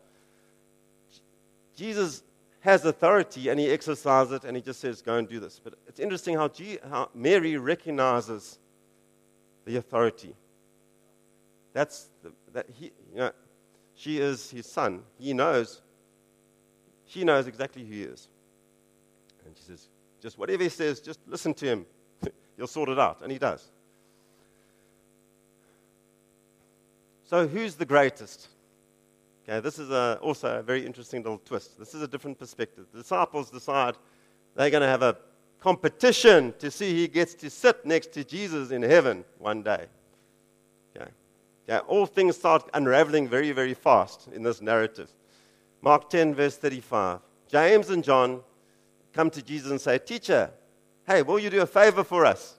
Jesus 1.76 2.22
has 2.60 2.84
authority 2.84 3.48
and 3.48 3.58
he 3.58 3.70
exercises 3.70 4.32
it 4.32 4.44
and 4.44 4.56
he 4.56 4.62
just 4.62 4.80
says, 4.80 5.02
go 5.02 5.16
and 5.16 5.28
do 5.28 5.40
this. 5.40 5.60
But 5.62 5.74
it's 5.88 6.00
interesting 6.00 6.36
how, 6.36 6.48
G, 6.48 6.78
how 6.88 7.10
Mary 7.14 7.56
recognizes 7.56 8.58
the 9.64 9.76
authority. 9.76 10.34
That's 11.72 12.08
the, 12.22 12.32
that 12.52 12.66
he, 12.74 12.92
you 13.12 13.18
know, 13.18 13.32
she 13.94 14.18
is 14.18 14.50
his 14.50 14.66
son. 14.66 15.02
He 15.18 15.32
knows 15.32 15.82
she 17.12 17.24
knows 17.24 17.46
exactly 17.46 17.84
who 17.84 17.92
he 17.92 18.02
is. 18.04 18.28
And 19.44 19.54
she 19.56 19.64
says, 19.64 19.88
just 20.22 20.38
whatever 20.38 20.62
he 20.62 20.70
says, 20.70 21.00
just 21.00 21.20
listen 21.26 21.52
to 21.54 21.66
him. 21.66 21.86
He'll 22.56 22.66
sort 22.66 22.88
it 22.88 22.98
out. 22.98 23.20
And 23.22 23.30
he 23.30 23.38
does. 23.38 23.70
So, 27.24 27.46
who's 27.46 27.74
the 27.74 27.84
greatest? 27.84 28.48
Okay, 29.44 29.60
this 29.60 29.78
is 29.78 29.90
a, 29.90 30.18
also 30.22 30.58
a 30.58 30.62
very 30.62 30.86
interesting 30.86 31.22
little 31.22 31.40
twist. 31.44 31.78
This 31.78 31.94
is 31.94 32.00
a 32.00 32.08
different 32.08 32.38
perspective. 32.38 32.86
The 32.92 33.00
disciples 33.00 33.50
decide 33.50 33.96
they're 34.54 34.70
going 34.70 34.82
to 34.82 34.88
have 34.88 35.02
a 35.02 35.16
competition 35.60 36.54
to 36.60 36.70
see 36.70 37.02
who 37.02 37.08
gets 37.08 37.34
to 37.34 37.50
sit 37.50 37.84
next 37.84 38.12
to 38.12 38.24
Jesus 38.24 38.70
in 38.70 38.82
heaven 38.82 39.24
one 39.38 39.62
day. 39.62 39.86
Okay. 40.96 41.10
Okay, 41.68 41.78
all 41.86 42.06
things 42.06 42.36
start 42.36 42.68
unraveling 42.74 43.28
very, 43.28 43.52
very 43.52 43.74
fast 43.74 44.28
in 44.32 44.42
this 44.42 44.60
narrative. 44.60 45.10
Mark 45.80 46.10
10, 46.10 46.34
verse 46.34 46.56
35. 46.56 47.20
James 47.48 47.90
and 47.90 48.02
John 48.02 48.40
come 49.12 49.30
to 49.30 49.42
Jesus 49.42 49.70
and 49.70 49.80
say, 49.80 49.98
Teacher, 49.98 50.50
hey, 51.06 51.22
will 51.22 51.38
you 51.38 51.50
do 51.50 51.60
a 51.60 51.66
favor 51.66 52.02
for 52.02 52.24
us? 52.24 52.56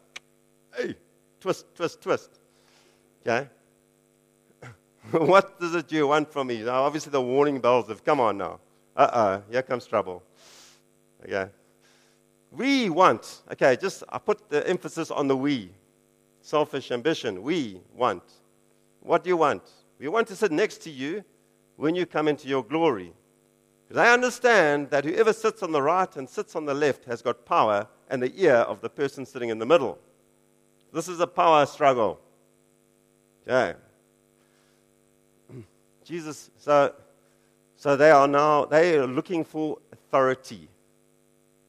Hey, 0.76 0.96
twist, 1.40 1.66
twist, 1.76 2.02
twist. 2.02 2.40
Okay? 3.26 3.48
what 5.12 5.60
does 5.60 5.76
it 5.76 5.92
you 5.92 6.08
want 6.08 6.32
from 6.32 6.48
me? 6.48 6.62
Now, 6.64 6.84
obviously, 6.84 7.12
the 7.12 7.22
warning 7.22 7.60
bells 7.60 7.88
have 7.88 8.04
come 8.04 8.20
on 8.20 8.38
now. 8.38 8.60
Uh 8.96 9.10
oh, 9.14 9.52
here 9.52 9.64
comes 9.64 9.86
trouble. 9.86 10.24
Okay? 11.26 11.50
We 12.52 12.90
want, 12.90 13.42
okay, 13.52 13.76
just 13.76 14.04
I 14.08 14.20
put 14.20 14.50
the 14.50 14.68
emphasis 14.68 15.10
on 15.10 15.28
the 15.28 15.36
we. 15.36 15.72
Selfish 16.42 16.92
ambition. 16.92 17.42
We 17.42 17.82
want. 17.96 18.22
What 19.04 19.24
do 19.24 19.30
you 19.30 19.38
want? 19.38 19.64
We 20.00 20.08
want 20.08 20.28
to 20.30 20.36
sit 20.36 20.52
next 20.52 20.78
to 20.84 20.90
you 20.90 21.24
when 21.76 21.94
you 21.94 22.06
come 22.06 22.28
into 22.28 22.48
your 22.48 22.64
glory. 22.64 23.14
Because 23.88 24.02
I 24.02 24.14
understand 24.14 24.90
that 24.92 25.04
whoever 25.04 25.34
sits 25.34 25.62
on 25.62 25.74
the 25.74 25.82
right 25.82 26.14
and 26.16 26.28
sits 26.28 26.56
on 26.56 26.66
the 26.66 26.74
left 26.74 27.04
has 27.06 27.22
got 27.22 27.46
power 27.46 27.86
and 28.10 28.24
the 28.24 28.32
ear 28.42 28.56
of 28.56 28.80
the 28.80 28.90
person 28.90 29.26
sitting 29.26 29.50
in 29.50 29.60
the 29.60 29.66
middle. 29.66 30.00
This 30.94 31.10
is 31.10 31.20
a 31.20 31.28
power 31.28 31.66
struggle. 31.66 32.20
Okay. 33.46 33.78
Jesus, 36.06 36.50
so, 36.58 36.94
so 37.76 37.98
they 37.98 38.12
are 38.12 38.28
now, 38.28 38.66
they 38.66 38.98
are 38.98 39.08
looking 39.08 39.44
for 39.44 39.80
authority 39.92 40.70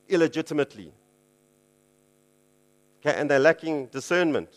illegitimately. 0.09 0.93
Okay, 3.01 3.19
and 3.19 3.29
they're 3.29 3.41
lacking 3.41 3.87
discernment. 3.87 4.51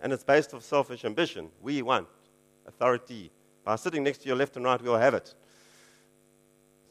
And 0.00 0.12
it's 0.12 0.24
based 0.24 0.54
off 0.54 0.62
selfish 0.62 1.04
ambition. 1.04 1.48
We 1.60 1.82
want 1.82 2.06
authority 2.80 3.30
by 3.62 3.76
sitting 3.76 4.02
next 4.02 4.18
to 4.18 4.26
your 4.26 4.36
left 4.36 4.56
and 4.56 4.64
right, 4.64 4.80
we'll 4.80 4.96
have 4.96 5.12
it. 5.12 5.34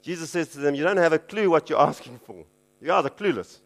Jesus 0.03 0.29
says 0.29 0.47
to 0.49 0.59
them, 0.59 0.75
You 0.75 0.83
don't 0.83 0.97
have 0.97 1.13
a 1.13 1.19
clue 1.19 1.49
what 1.49 1.69
you're 1.69 1.81
asking 1.81 2.19
for. 2.19 2.45
You 2.79 2.87
guys 2.87 3.05
are 3.05 3.09
clueless. 3.09 3.57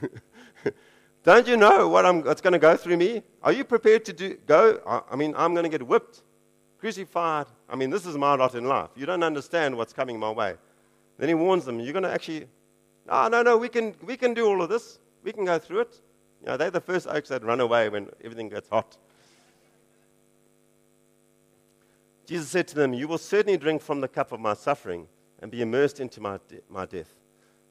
don't 1.24 1.46
you 1.46 1.56
know 1.56 1.88
what 1.88 2.06
I'm, 2.06 2.22
what's 2.22 2.40
going 2.40 2.52
to 2.52 2.58
go 2.58 2.76
through 2.76 2.96
me? 2.96 3.22
Are 3.42 3.52
you 3.52 3.64
prepared 3.64 4.04
to 4.06 4.12
do, 4.12 4.38
go? 4.46 4.80
I, 4.86 5.02
I 5.10 5.16
mean, 5.16 5.34
I'm 5.36 5.54
going 5.54 5.64
to 5.64 5.68
get 5.68 5.84
whipped, 5.86 6.22
crucified. 6.78 7.46
I 7.68 7.74
mean, 7.74 7.90
this 7.90 8.06
is 8.06 8.16
my 8.16 8.36
lot 8.36 8.54
in 8.54 8.64
life. 8.64 8.90
You 8.94 9.04
don't 9.04 9.24
understand 9.24 9.76
what's 9.76 9.92
coming 9.92 10.18
my 10.18 10.30
way. 10.30 10.54
Then 11.18 11.28
he 11.28 11.34
warns 11.34 11.64
them, 11.64 11.80
You're 11.80 11.92
going 11.92 12.04
to 12.04 12.12
actually, 12.12 12.46
no, 13.08 13.26
no, 13.26 13.42
no, 13.42 13.58
we 13.58 13.68
can, 13.68 13.94
we 14.04 14.16
can 14.16 14.34
do 14.34 14.46
all 14.46 14.62
of 14.62 14.68
this. 14.68 15.00
We 15.24 15.32
can 15.32 15.44
go 15.44 15.58
through 15.58 15.80
it. 15.80 16.00
You 16.40 16.46
know, 16.46 16.56
they're 16.56 16.70
the 16.70 16.80
first 16.80 17.08
oaks 17.08 17.28
that 17.30 17.42
run 17.42 17.60
away 17.60 17.88
when 17.88 18.08
everything 18.22 18.48
gets 18.48 18.68
hot. 18.68 18.96
Jesus 22.26 22.48
said 22.48 22.66
to 22.68 22.74
them, 22.74 22.94
You 22.94 23.08
will 23.08 23.18
certainly 23.18 23.58
drink 23.58 23.82
from 23.82 24.00
the 24.00 24.08
cup 24.08 24.32
of 24.32 24.40
my 24.40 24.54
suffering 24.54 25.06
and 25.40 25.50
be 25.50 25.62
immersed 25.62 26.00
into 26.00 26.20
my, 26.20 26.38
de- 26.48 26.60
my 26.68 26.86
death. 26.86 27.14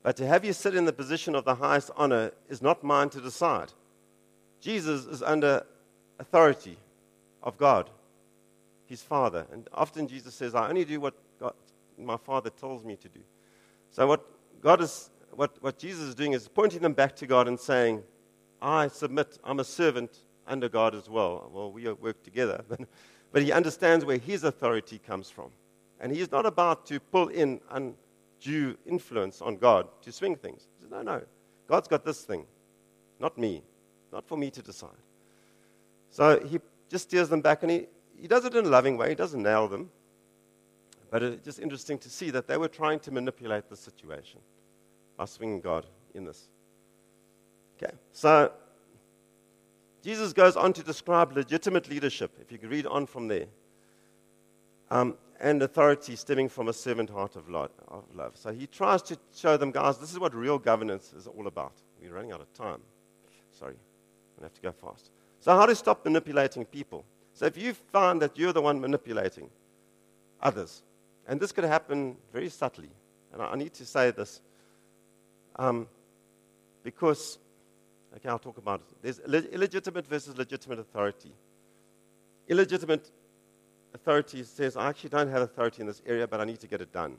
But 0.04 0.18
to 0.18 0.28
have 0.28 0.44
you 0.44 0.54
sit 0.54 0.76
in 0.76 0.86
the 0.86 0.94
position 0.94 1.34
of 1.34 1.46
the 1.46 1.56
highest 1.56 1.89
honor 1.96 2.32
is 2.50 2.62
not 2.62 2.84
mine 2.84 3.10
to 3.12 3.22
decide. 3.22 3.72
Jesus 4.60 5.06
is 5.06 5.24
under 5.24 5.66
authority 6.20 6.78
of 7.42 7.58
God, 7.58 7.89
his 8.86 9.02
Father. 9.02 9.46
And 9.52 9.68
often 9.74 10.08
Jesus 10.08 10.36
says, 10.36 10.56
I 10.56 10.70
only 10.70 10.86
do 10.86 11.00
what 11.00 11.16
God, 11.39 11.54
my 11.98 12.18
Father 12.18 12.50
tells 12.50 12.84
me 12.84 12.96
to 12.98 13.10
do. 13.10 13.22
So 13.92 14.06
what 14.08 14.26
God 14.62 14.82
is, 14.82 15.10
what, 15.32 15.56
what 15.62 15.80
Jesus 15.80 16.04
is 16.10 16.16
doing 16.16 16.34
is 16.34 16.48
pointing 16.48 16.82
them 16.82 16.94
back 16.94 17.16
to 17.18 17.28
God 17.28 17.48
and 17.48 17.60
saying, 17.60 18.04
I 18.62 18.88
submit, 18.88 19.39
I'm 19.44 19.60
a 19.60 19.63
servant 19.63 20.12
under 20.48 20.70
God 20.70 20.96
as 20.96 21.10
well. 21.10 21.50
Well, 21.54 21.72
we 21.72 21.92
work 21.92 22.24
together. 22.24 22.63
but 23.34 23.41
he 23.41 23.52
understands 23.52 24.06
where 24.06 24.17
his 24.17 24.46
authority 24.46 25.00
comes 25.00 25.30
from. 25.30 25.50
And 26.00 26.15
he's 26.15 26.32
not 26.32 26.46
about 26.46 26.86
to 26.86 27.00
pull 27.00 27.28
in 27.28 27.60
undue 27.72 28.78
influence 28.86 29.41
on 29.41 29.58
God 29.58 29.88
to 30.04 30.12
swing 30.12 30.36
things. 30.38 30.67
He 30.78 30.84
says, 30.84 30.91
no, 30.91 31.02
no. 31.02 31.22
God's 31.67 31.88
got 31.88 32.06
this 32.06 32.22
thing, 32.22 32.46
not 33.19 33.38
me. 33.38 33.63
Not 34.12 34.28
for 34.28 34.38
me 34.38 34.52
to 34.52 34.62
decide. 34.62 34.91
So 36.12 36.39
he 36.46 36.60
just 36.88 37.10
steers 37.10 37.30
them 37.30 37.41
back, 37.41 37.63
and 37.63 37.72
he, 37.72 37.88
he 38.15 38.28
does 38.28 38.46
it 38.46 38.54
in 38.54 38.65
a 38.65 38.69
loving 38.69 38.96
way. 38.96 39.10
He 39.10 39.15
doesn't 39.15 39.41
nail 39.41 39.67
them. 39.67 39.89
But 41.10 41.24
it's 41.24 41.43
just 41.43 41.60
interesting 41.60 41.98
to 42.00 42.10
see 42.10 42.30
that 42.30 42.48
they 42.48 42.58
were 42.58 42.67
trying 42.67 43.00
to 43.02 43.12
manipulate 43.12 43.69
the 43.69 43.76
situation 43.76 44.39
by 45.17 45.26
swinging 45.26 45.62
God 45.62 45.88
in 46.13 46.26
this. 46.26 46.48
Okay, 47.78 47.93
so 48.12 48.52
Jesus 50.04 50.34
goes 50.34 50.58
on 50.58 50.74
to 50.74 50.84
describe 50.84 51.32
legitimate 51.32 51.89
leadership, 51.89 52.32
if 52.42 52.52
you 52.52 52.58
could 52.58 52.70
read 52.70 52.86
on 52.86 53.06
from 53.06 53.30
there, 53.30 53.46
um, 54.92 55.16
and 55.39 55.63
authority 55.63 56.16
stemming 56.16 56.50
from 56.50 56.68
a 56.68 56.74
servant 56.74 57.10
heart 57.10 57.38
of 57.38 57.50
love, 57.50 57.72
of 57.88 58.04
love. 58.13 58.34
So 58.36 58.52
he 58.52 58.68
tries 58.68 59.02
to 59.04 59.18
show 59.34 59.56
them, 59.56 59.72
guys, 59.72 59.98
this 59.98 60.12
is 60.12 60.20
what 60.20 60.36
real 60.36 60.60
governance 60.60 61.13
is 61.13 61.26
all 61.26 61.48
about. 61.48 61.74
We're 62.02 62.13
running 62.13 62.34
out 62.34 62.42
of 62.42 62.54
time. 62.54 62.82
Sorry, 63.52 63.76
to 64.38 64.44
have 64.44 64.54
to 64.54 64.62
go 64.62 64.72
fast. 64.72 65.10
So, 65.39 65.56
how 65.56 65.66
to 65.66 65.76
stop 65.76 66.06
manipulating 66.06 66.66
people? 66.66 67.06
So, 67.34 67.46
if 67.46 67.58
you 67.58 67.74
find 67.74 68.22
that 68.22 68.38
you're 68.38 68.54
the 68.54 68.62
one 68.62 68.80
manipulating 68.80 69.50
others, 70.42 70.84
and 71.28 71.39
this 71.39 71.52
could 71.52 71.63
happen 71.63 72.18
very 72.32 72.50
subtly, 72.50 72.89
and 73.32 73.42
I, 73.42 73.52
I 73.52 73.56
need 73.56 73.74
to 73.76 73.86
say 73.86 74.12
this 74.12 74.42
um, 75.58 75.88
because, 76.84 77.39
okay, 78.15 78.30
I'll 78.30 78.39
talk 78.39 78.58
about 78.58 78.82
it. 78.82 79.17
There's 79.26 79.45
illegitimate 79.45 80.08
versus 80.08 80.38
legitimate 80.38 80.80
authority. 80.80 81.32
Illegitimate 82.47 83.12
authority 83.93 84.43
says, 84.43 84.76
I 84.76 84.89
actually 84.89 85.10
don't 85.10 85.30
have 85.30 85.41
authority 85.41 85.82
in 85.82 85.88
this 85.88 86.02
area, 86.06 86.28
but 86.28 86.41
I 86.41 86.45
need 86.45 86.60
to 86.60 86.67
get 86.67 86.82
it 86.82 86.91
done. 86.91 87.17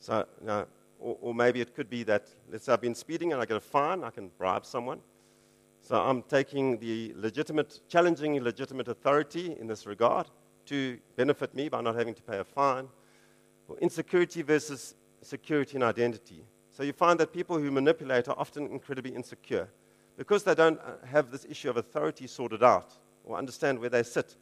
So, 0.00 0.26
you 0.40 0.46
know, 0.46 0.66
or, 0.98 1.16
or, 1.20 1.34
maybe 1.34 1.60
it 1.60 1.74
could 1.74 1.90
be 1.90 2.02
that, 2.04 2.28
let's 2.50 2.64
say 2.64 2.72
I've 2.72 2.80
been 2.80 2.94
speeding 2.94 3.32
and 3.32 3.40
I 3.40 3.44
get 3.44 3.56
a 3.56 3.60
fine, 3.60 4.02
I 4.02 4.10
can 4.10 4.30
bribe 4.38 4.64
someone. 4.64 5.00
So 5.82 6.00
I'm 6.00 6.22
taking 6.22 6.78
the 6.78 7.12
legitimate, 7.16 7.80
challenging 7.88 8.42
legitimate 8.42 8.88
authority 8.88 9.56
in 9.60 9.66
this 9.66 9.86
regard 9.86 10.26
to 10.66 10.98
benefit 11.16 11.54
me 11.54 11.68
by 11.68 11.80
not 11.80 11.94
having 11.94 12.14
to 12.14 12.22
pay 12.22 12.38
a 12.38 12.44
fine. 12.44 12.88
Or 13.68 13.76
insecurity 13.78 14.42
versus 14.42 14.94
security 15.22 15.76
and 15.76 15.84
identity. 15.84 16.42
So 16.70 16.82
you 16.82 16.92
find 16.92 17.20
that 17.20 17.32
people 17.32 17.58
who 17.58 17.70
manipulate 17.70 18.28
are 18.28 18.38
often 18.38 18.66
incredibly 18.66 19.14
insecure 19.14 19.68
because 20.16 20.42
they 20.42 20.54
don't 20.54 20.80
uh, 20.80 21.06
have 21.06 21.30
this 21.30 21.46
issue 21.48 21.70
of 21.70 21.76
authority 21.76 22.26
sorted 22.26 22.62
out 22.62 22.92
or 23.24 23.36
understand 23.36 23.78
where 23.78 23.90
they 23.90 24.02
sit. 24.02 24.36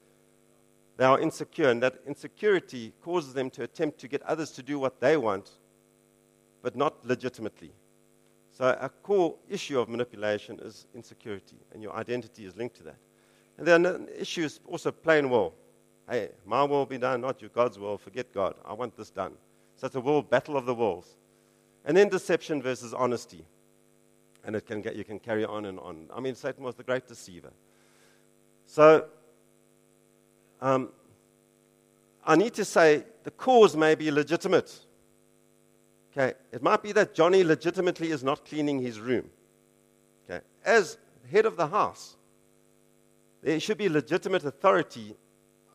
They 0.96 1.04
are 1.04 1.18
insecure, 1.18 1.70
and 1.70 1.82
that 1.82 1.96
insecurity 2.06 2.92
causes 3.02 3.34
them 3.34 3.50
to 3.50 3.64
attempt 3.64 3.98
to 4.00 4.08
get 4.08 4.22
others 4.22 4.52
to 4.52 4.62
do 4.62 4.78
what 4.78 5.00
they 5.00 5.16
want, 5.16 5.50
but 6.62 6.76
not 6.76 7.04
legitimately. 7.04 7.72
So, 8.52 8.76
a 8.80 8.88
core 8.88 9.34
issue 9.48 9.80
of 9.80 9.88
manipulation 9.88 10.60
is 10.60 10.86
insecurity, 10.94 11.56
and 11.72 11.82
your 11.82 11.92
identity 11.96 12.44
is 12.44 12.56
linked 12.56 12.76
to 12.76 12.84
that. 12.84 12.98
And 13.58 13.66
then 13.66 13.86
an 13.86 14.08
issue 14.16 14.44
is 14.44 14.60
also 14.66 14.92
plain 14.92 15.28
will. 15.28 15.54
Hey, 16.08 16.30
my 16.44 16.62
will 16.62 16.86
be 16.86 16.98
done, 16.98 17.22
not 17.22 17.40
your 17.40 17.50
God's 17.50 17.78
will. 17.78 17.98
Forget 17.98 18.32
God. 18.32 18.54
I 18.64 18.74
want 18.74 18.96
this 18.96 19.10
done. 19.10 19.32
So 19.76 19.86
it's 19.86 19.96
a 19.96 20.00
world 20.00 20.30
battle 20.30 20.56
of 20.56 20.66
the 20.66 20.74
wills. 20.74 21.16
And 21.84 21.96
then 21.96 22.08
deception 22.08 22.62
versus 22.62 22.92
honesty. 22.92 23.44
And 24.44 24.54
it 24.54 24.66
can 24.66 24.82
get, 24.82 24.96
you 24.96 25.04
can 25.04 25.18
carry 25.18 25.44
on 25.44 25.64
and 25.64 25.78
on. 25.80 26.08
I 26.14 26.20
mean, 26.20 26.34
Satan 26.34 26.64
was 26.64 26.74
the 26.74 26.82
great 26.82 27.06
deceiver. 27.06 27.52
So, 28.66 29.06
um, 30.60 30.90
I 32.26 32.36
need 32.36 32.54
to 32.54 32.64
say 32.64 33.04
the 33.22 33.30
cause 33.30 33.76
may 33.76 33.94
be 33.94 34.10
legitimate. 34.10 34.78
Okay, 36.12 36.34
it 36.52 36.62
might 36.62 36.82
be 36.82 36.92
that 36.92 37.14
Johnny 37.14 37.42
legitimately 37.42 38.10
is 38.10 38.22
not 38.22 38.44
cleaning 38.44 38.80
his 38.80 39.00
room. 39.00 39.28
Okay, 40.24 40.44
as 40.64 40.96
head 41.30 41.44
of 41.44 41.56
the 41.56 41.66
house, 41.66 42.16
there 43.42 43.58
should 43.60 43.78
be 43.78 43.88
legitimate 43.88 44.44
authority 44.44 45.16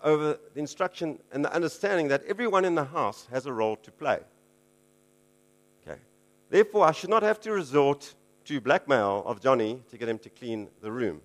over 0.01 0.39
the 0.53 0.60
instruction 0.60 1.19
and 1.32 1.43
the 1.43 1.53
understanding 1.53 2.08
that 2.08 2.23
everyone 2.25 2.65
in 2.65 2.73
the 2.73 2.86
house 2.86 3.27
has 3.32 3.45
a 3.45 3.53
role 3.53 3.75
to 3.75 3.91
play. 3.91 4.19
Okay, 5.84 5.99
therefore, 6.49 6.86
I 6.86 6.93
should 6.93 7.10
not 7.10 7.21
have 7.21 7.39
to 7.41 7.51
resort 7.51 8.15
to 8.49 8.59
blackmail 8.59 9.21
of 9.27 9.39
Johnny 9.39 9.79
to 9.91 9.95
get 9.95 10.09
him 10.09 10.17
to 10.17 10.27
clean 10.27 10.69
the 10.81 10.91
room. 10.91 11.21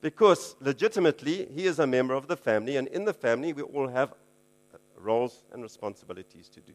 Because 0.00 0.54
legitimately, 0.60 1.48
he 1.52 1.66
is 1.66 1.80
a 1.80 1.86
member 1.86 2.14
of 2.14 2.28
the 2.28 2.36
family, 2.36 2.76
and 2.76 2.86
in 2.88 3.04
the 3.04 3.12
family, 3.12 3.52
we 3.52 3.62
all 3.62 3.88
have 3.88 4.12
uh, 4.12 4.78
roles 4.96 5.42
and 5.52 5.64
responsibilities 5.64 6.48
to 6.50 6.60
do. 6.60 6.74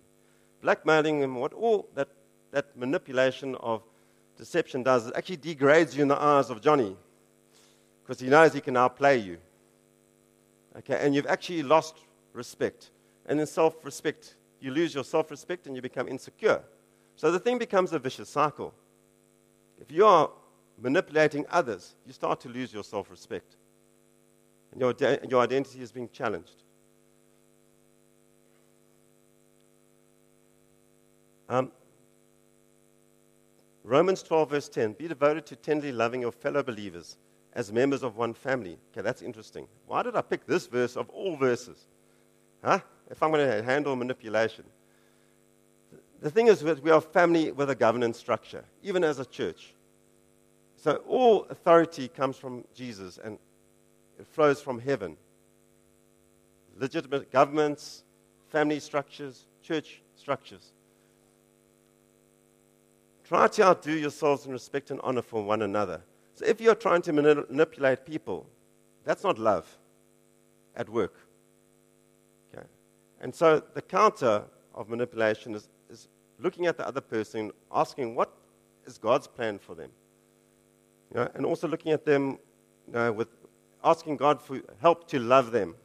Blackmailing 0.61 1.21
him, 1.21 1.35
what 1.35 1.53
all 1.53 1.87
that, 1.95 2.09
that 2.51 2.75
manipulation 2.75 3.55
of 3.55 3.83
deception 4.37 4.83
does, 4.83 5.07
it 5.07 5.13
actually 5.15 5.37
degrades 5.37 5.95
you 5.95 6.01
in 6.01 6.09
the 6.09 6.21
eyes 6.21 6.49
of 6.49 6.59
Johnny. 6.59 6.97
Because 8.03 8.19
he 8.19 8.27
knows 8.27 8.51
he 8.51 8.59
can 8.59 8.73
now 8.73 8.89
play 8.89 9.17
you. 9.17 9.37
Okay, 10.79 10.97
and 10.99 11.15
you've 11.15 11.27
actually 11.27 11.63
lost 11.63 11.95
respect. 12.33 12.91
And 13.27 13.39
in 13.39 13.47
self 13.47 13.85
respect, 13.85 14.35
you 14.59 14.71
lose 14.71 14.93
your 14.93 15.05
self 15.05 15.31
respect 15.31 15.67
and 15.67 15.75
you 15.77 15.81
become 15.81 16.09
insecure. 16.09 16.61
So 17.15 17.31
the 17.31 17.39
thing 17.39 17.57
becomes 17.57 17.93
a 17.93 17.99
vicious 17.99 18.27
cycle. 18.27 18.73
If 19.83 19.91
you 19.91 20.05
are 20.05 20.29
manipulating 20.81 21.45
others, 21.51 21.95
you 22.05 22.13
start 22.13 22.39
to 22.41 22.49
lose 22.49 22.73
your 22.73 22.83
self 22.83 23.11
respect. 23.11 23.57
And 24.71 24.79
your, 24.79 24.95
your 25.29 25.41
identity 25.41 25.81
is 25.81 25.91
being 25.91 26.09
challenged. 26.09 26.63
Um, 31.49 31.71
Romans 33.83 34.23
12, 34.23 34.49
verse 34.49 34.69
10 34.69 34.93
Be 34.93 35.09
devoted 35.09 35.45
to 35.47 35.57
tenderly 35.57 35.91
loving 35.91 36.21
your 36.21 36.31
fellow 36.31 36.63
believers 36.63 37.17
as 37.51 37.71
members 37.71 38.03
of 38.03 38.15
one 38.15 38.33
family. 38.33 38.79
Okay, 38.91 39.01
that's 39.01 39.21
interesting. 39.21 39.67
Why 39.85 40.01
did 40.01 40.15
I 40.15 40.21
pick 40.21 40.47
this 40.47 40.65
verse 40.65 40.95
of 40.95 41.09
all 41.09 41.35
verses? 41.35 41.85
Huh? 42.63 42.79
If 43.11 43.21
I'm 43.21 43.31
going 43.31 43.45
to 43.45 43.61
handle 43.61 43.97
manipulation. 43.97 44.63
The 46.23 46.31
thing 46.31 46.47
is 46.47 46.61
that 46.61 46.81
we 46.81 46.89
are 46.89 47.01
family 47.01 47.51
with 47.51 47.69
a 47.69 47.75
governance 47.75 48.17
structure, 48.17 48.63
even 48.81 49.03
as 49.03 49.19
a 49.19 49.25
church. 49.25 49.73
So 50.77 51.03
all 51.05 51.43
authority 51.49 52.07
comes 52.07 52.37
from 52.37 52.63
Jesus 52.73 53.19
and 53.21 53.37
it 54.17 54.25
flows 54.27 54.61
from 54.61 54.79
heaven. 54.79 55.17
Legitimate 56.79 57.29
governments, 57.29 58.03
family 58.47 58.79
structures, 58.79 59.47
church 59.61 60.01
structures. 60.15 60.71
Try 63.25 63.49
to 63.49 63.63
outdo 63.65 63.91
yourselves 63.91 64.45
in 64.45 64.53
respect 64.53 64.91
and 64.91 65.01
honor 65.03 65.21
for 65.21 65.43
one 65.43 65.61
another. 65.61 65.99
So 66.35 66.45
if 66.45 66.61
you're 66.61 66.73
trying 66.73 67.01
to 67.01 67.11
manipulate 67.11 68.05
people, 68.05 68.47
that's 69.03 69.25
not 69.25 69.37
love 69.37 69.67
at 70.77 70.87
work. 70.87 71.15
Okay? 72.55 72.65
And 73.19 73.35
so 73.35 73.61
the 73.73 73.81
counter 73.81 74.43
of 74.73 74.87
manipulation 74.87 75.53
is 75.53 75.67
looking 76.43 76.67
at 76.67 76.77
the 76.77 76.87
other 76.87 77.01
person, 77.01 77.51
asking 77.71 78.15
what 78.15 78.31
is 78.85 78.97
God's 78.97 79.27
plan 79.27 79.57
for 79.57 79.73
them. 79.73 79.89
You 81.11 81.21
know, 81.21 81.29
and 81.33 81.45
also 81.45 81.67
looking 81.67 81.91
at 81.91 82.05
them 82.05 82.37
you 82.87 82.93
know, 82.93 83.11
with 83.11 83.29
asking 83.83 84.17
God 84.17 84.41
for 84.41 84.61
help 84.81 85.07
to 85.09 85.19
love 85.19 85.51
them. 85.51 85.75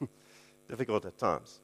Difficult 0.68 1.04
at 1.06 1.18
times. 1.18 1.60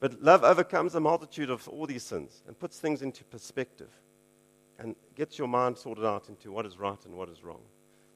But 0.00 0.22
love 0.22 0.44
overcomes 0.44 0.94
a 0.94 1.00
multitude 1.00 1.50
of 1.50 1.66
all 1.68 1.86
these 1.86 2.02
sins 2.02 2.42
and 2.46 2.58
puts 2.58 2.78
things 2.78 3.02
into 3.02 3.24
perspective 3.24 3.90
and 4.78 4.96
gets 5.14 5.38
your 5.38 5.48
mind 5.48 5.76
sorted 5.76 6.04
out 6.06 6.28
into 6.30 6.50
what 6.50 6.64
is 6.64 6.78
right 6.78 7.04
and 7.04 7.14
what 7.14 7.28
is 7.28 7.44
wrong. 7.44 7.60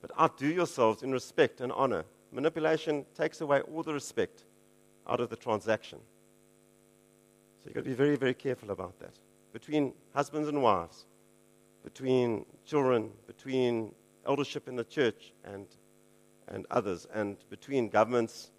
But 0.01 0.19
outdo 0.19 0.49
yourselves 0.49 1.03
in 1.03 1.13
respect 1.13 1.61
and 1.61 1.71
honor. 1.73 2.05
Manipulation 2.33 3.05
takes 3.15 3.43
away 3.43 3.61
all 3.61 3.83
the 3.83 3.93
respect 3.93 4.45
out 5.07 5.21
of 5.21 5.29
the 5.29 5.37
transaction. 5.37 5.99
So 7.65 7.71
you've 7.71 7.75
got 7.77 7.85
to 7.85 7.91
be 7.91 7.95
very, 7.95 8.17
very 8.17 8.35
careful 8.35 8.71
about 8.73 8.99
that. 9.01 9.15
Between 9.55 9.95
husbands 10.15 10.49
and 10.49 10.63
wives, 10.63 11.07
between 11.83 12.45
children, 12.67 13.11
between 13.27 13.95
eldership 14.27 14.69
in 14.69 14.77
the 14.77 14.85
church 14.85 15.33
and, 15.45 15.67
and 16.49 16.67
others, 16.71 17.07
and 17.15 17.39
between 17.49 17.89
governments. 17.89 18.51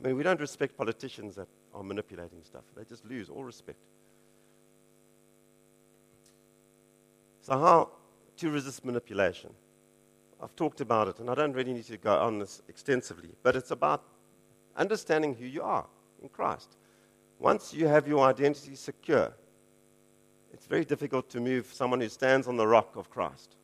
I 0.00 0.06
mean, 0.06 0.16
we 0.16 0.22
don't 0.22 0.38
respect 0.38 0.76
politicians 0.76 1.34
that 1.34 1.48
are 1.74 1.82
manipulating 1.82 2.44
stuff. 2.44 2.62
They 2.76 2.84
just 2.84 3.04
lose 3.04 3.28
all 3.28 3.42
respect. 3.42 3.78
So, 7.40 7.58
how 7.58 7.88
to 8.36 8.50
resist 8.50 8.84
manipulation? 8.84 9.50
I've 10.40 10.54
talked 10.54 10.80
about 10.80 11.08
it, 11.08 11.18
and 11.18 11.28
I 11.28 11.34
don't 11.34 11.52
really 11.52 11.72
need 11.72 11.86
to 11.86 11.96
go 11.96 12.16
on 12.16 12.38
this 12.38 12.62
extensively, 12.68 13.30
but 13.42 13.56
it's 13.56 13.72
about 13.72 14.04
understanding 14.76 15.34
who 15.34 15.46
you 15.46 15.62
are 15.62 15.86
in 16.22 16.28
Christ. 16.28 16.76
Once 17.42 17.74
you 17.74 17.88
have 17.88 18.06
your 18.06 18.24
identity 18.24 18.76
secure, 18.76 19.32
it's 20.52 20.66
very 20.66 20.84
difficult 20.84 21.28
to 21.28 21.40
move 21.40 21.66
someone 21.72 22.00
who 22.00 22.08
stands 22.08 22.46
on 22.46 22.56
the 22.56 22.66
rock 22.66 22.94
of 22.94 23.10
Christ. 23.10 23.56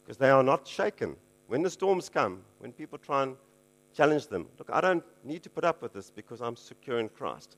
Because 0.00 0.18
they 0.18 0.30
are 0.30 0.44
not 0.44 0.64
shaken. 0.64 1.16
When 1.48 1.62
the 1.62 1.68
storms 1.68 2.08
come, 2.08 2.42
when 2.60 2.70
people 2.70 2.96
try 2.96 3.24
and 3.24 3.34
challenge 3.92 4.28
them, 4.28 4.46
look, 4.56 4.70
I 4.72 4.80
don't 4.80 5.02
need 5.24 5.42
to 5.42 5.50
put 5.50 5.64
up 5.64 5.82
with 5.82 5.92
this 5.94 6.10
because 6.10 6.40
I'm 6.40 6.54
secure 6.54 7.00
in 7.00 7.08
Christ. 7.08 7.56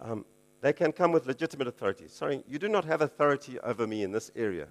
Um, 0.00 0.24
they 0.60 0.72
can 0.72 0.90
come 0.90 1.12
with 1.12 1.26
legitimate 1.26 1.68
authority. 1.68 2.08
Sorry, 2.08 2.42
you 2.48 2.58
do 2.58 2.68
not 2.68 2.84
have 2.84 3.00
authority 3.00 3.60
over 3.60 3.86
me 3.86 4.02
in 4.02 4.10
this 4.10 4.32
area. 4.34 4.66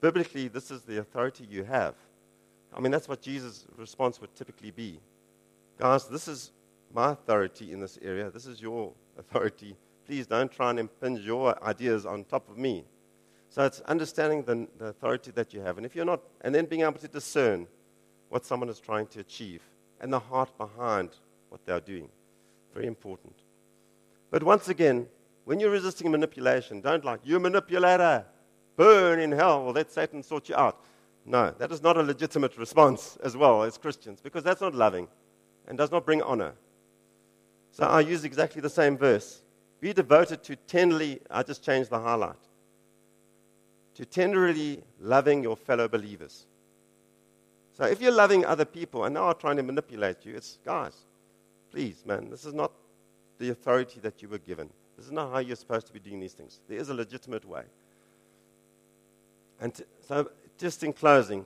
Biblically, 0.00 0.46
this 0.46 0.70
is 0.70 0.82
the 0.82 1.00
authority 1.00 1.44
you 1.50 1.64
have. 1.64 1.96
I 2.72 2.78
mean, 2.78 2.92
that's 2.92 3.08
what 3.08 3.20
Jesus' 3.20 3.66
response 3.76 4.20
would 4.20 4.32
typically 4.36 4.70
be. 4.70 5.00
Guys, 5.76 6.06
this 6.06 6.28
is 6.28 6.52
my 6.94 7.12
authority 7.12 7.72
in 7.72 7.80
this 7.80 7.98
area. 8.00 8.30
This 8.30 8.46
is 8.46 8.62
your 8.62 8.92
authority. 9.18 9.76
Please 10.06 10.26
don't 10.26 10.50
try 10.50 10.70
and 10.70 10.78
impinge 10.78 11.20
your 11.20 11.62
ideas 11.64 12.06
on 12.06 12.24
top 12.24 12.48
of 12.48 12.56
me. 12.56 12.84
So 13.48 13.64
it's 13.64 13.80
understanding 13.82 14.42
the, 14.44 14.68
the 14.78 14.86
authority 14.86 15.30
that 15.32 15.52
you 15.52 15.60
have. 15.60 15.76
And 15.76 15.84
if 15.84 15.94
you're 15.94 16.04
not, 16.04 16.20
and 16.40 16.54
then 16.54 16.66
being 16.66 16.82
able 16.82 16.98
to 16.98 17.08
discern 17.08 17.66
what 18.28 18.44
someone 18.44 18.68
is 18.68 18.80
trying 18.80 19.06
to 19.08 19.20
achieve 19.20 19.62
and 20.00 20.12
the 20.12 20.18
heart 20.18 20.56
behind 20.58 21.10
what 21.48 21.64
they're 21.64 21.80
doing. 21.80 22.08
Very 22.72 22.86
important. 22.86 23.34
But 24.30 24.42
once 24.42 24.68
again, 24.68 25.06
when 25.44 25.60
you're 25.60 25.70
resisting 25.70 26.10
manipulation, 26.10 26.80
don't 26.80 27.04
like, 27.04 27.20
you 27.22 27.38
manipulator, 27.38 28.24
burn 28.76 29.20
in 29.20 29.30
hell. 29.32 29.64
Well, 29.64 29.74
let 29.74 29.92
Satan 29.92 30.22
sort 30.22 30.48
you 30.48 30.56
out. 30.56 30.84
No, 31.24 31.54
that 31.58 31.70
is 31.70 31.82
not 31.82 31.96
a 31.96 32.02
legitimate 32.02 32.58
response 32.58 33.16
as 33.22 33.36
well 33.36 33.62
as 33.62 33.78
Christians 33.78 34.20
because 34.20 34.42
that's 34.42 34.60
not 34.60 34.74
loving 34.74 35.08
and 35.66 35.78
does 35.78 35.90
not 35.90 36.04
bring 36.04 36.20
honor. 36.22 36.52
So 37.74 37.82
I 37.82 38.00
use 38.00 38.24
exactly 38.24 38.60
the 38.60 38.70
same 38.70 38.96
verse. 38.96 39.42
Be 39.80 39.92
devoted 39.92 40.44
to 40.44 40.54
tenderly, 40.54 41.20
I 41.28 41.42
just 41.42 41.64
changed 41.64 41.90
the 41.90 41.98
highlight, 41.98 42.36
to 43.96 44.04
tenderly 44.04 44.80
loving 45.00 45.42
your 45.42 45.56
fellow 45.56 45.88
believers. 45.88 46.46
So 47.76 47.82
if 47.84 48.00
you're 48.00 48.12
loving 48.12 48.44
other 48.44 48.64
people 48.64 49.04
and 49.04 49.16
they 49.16 49.20
are 49.20 49.34
trying 49.34 49.56
to 49.56 49.64
manipulate 49.64 50.24
you, 50.24 50.36
it's 50.36 50.58
guys, 50.64 50.94
please, 51.72 52.04
man, 52.06 52.30
this 52.30 52.44
is 52.44 52.54
not 52.54 52.70
the 53.40 53.50
authority 53.50 53.98
that 54.00 54.22
you 54.22 54.28
were 54.28 54.38
given. 54.38 54.70
This 54.96 55.06
is 55.06 55.12
not 55.12 55.32
how 55.32 55.38
you're 55.38 55.56
supposed 55.56 55.88
to 55.88 55.92
be 55.92 55.98
doing 55.98 56.20
these 56.20 56.32
things. 56.32 56.60
There 56.68 56.78
is 56.78 56.90
a 56.90 56.94
legitimate 56.94 57.44
way. 57.44 57.64
And 59.60 59.74
t- 59.74 59.82
so, 60.06 60.30
just 60.58 60.84
in 60.84 60.92
closing, 60.92 61.44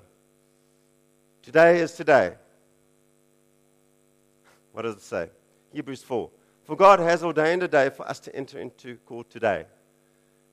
today 1.42 1.80
is 1.80 1.92
today. 1.92 2.34
What 4.72 4.82
does 4.82 4.96
it 4.96 5.02
say? 5.02 5.30
Hebrews 5.72 6.02
4. 6.02 6.30
For 6.64 6.76
God 6.76 7.00
has 7.00 7.22
ordained 7.22 7.62
a 7.62 7.68
day 7.68 7.90
for 7.90 8.06
us 8.08 8.20
to 8.20 8.34
enter 8.34 8.58
into 8.58 8.96
court 9.06 9.30
today. 9.30 9.66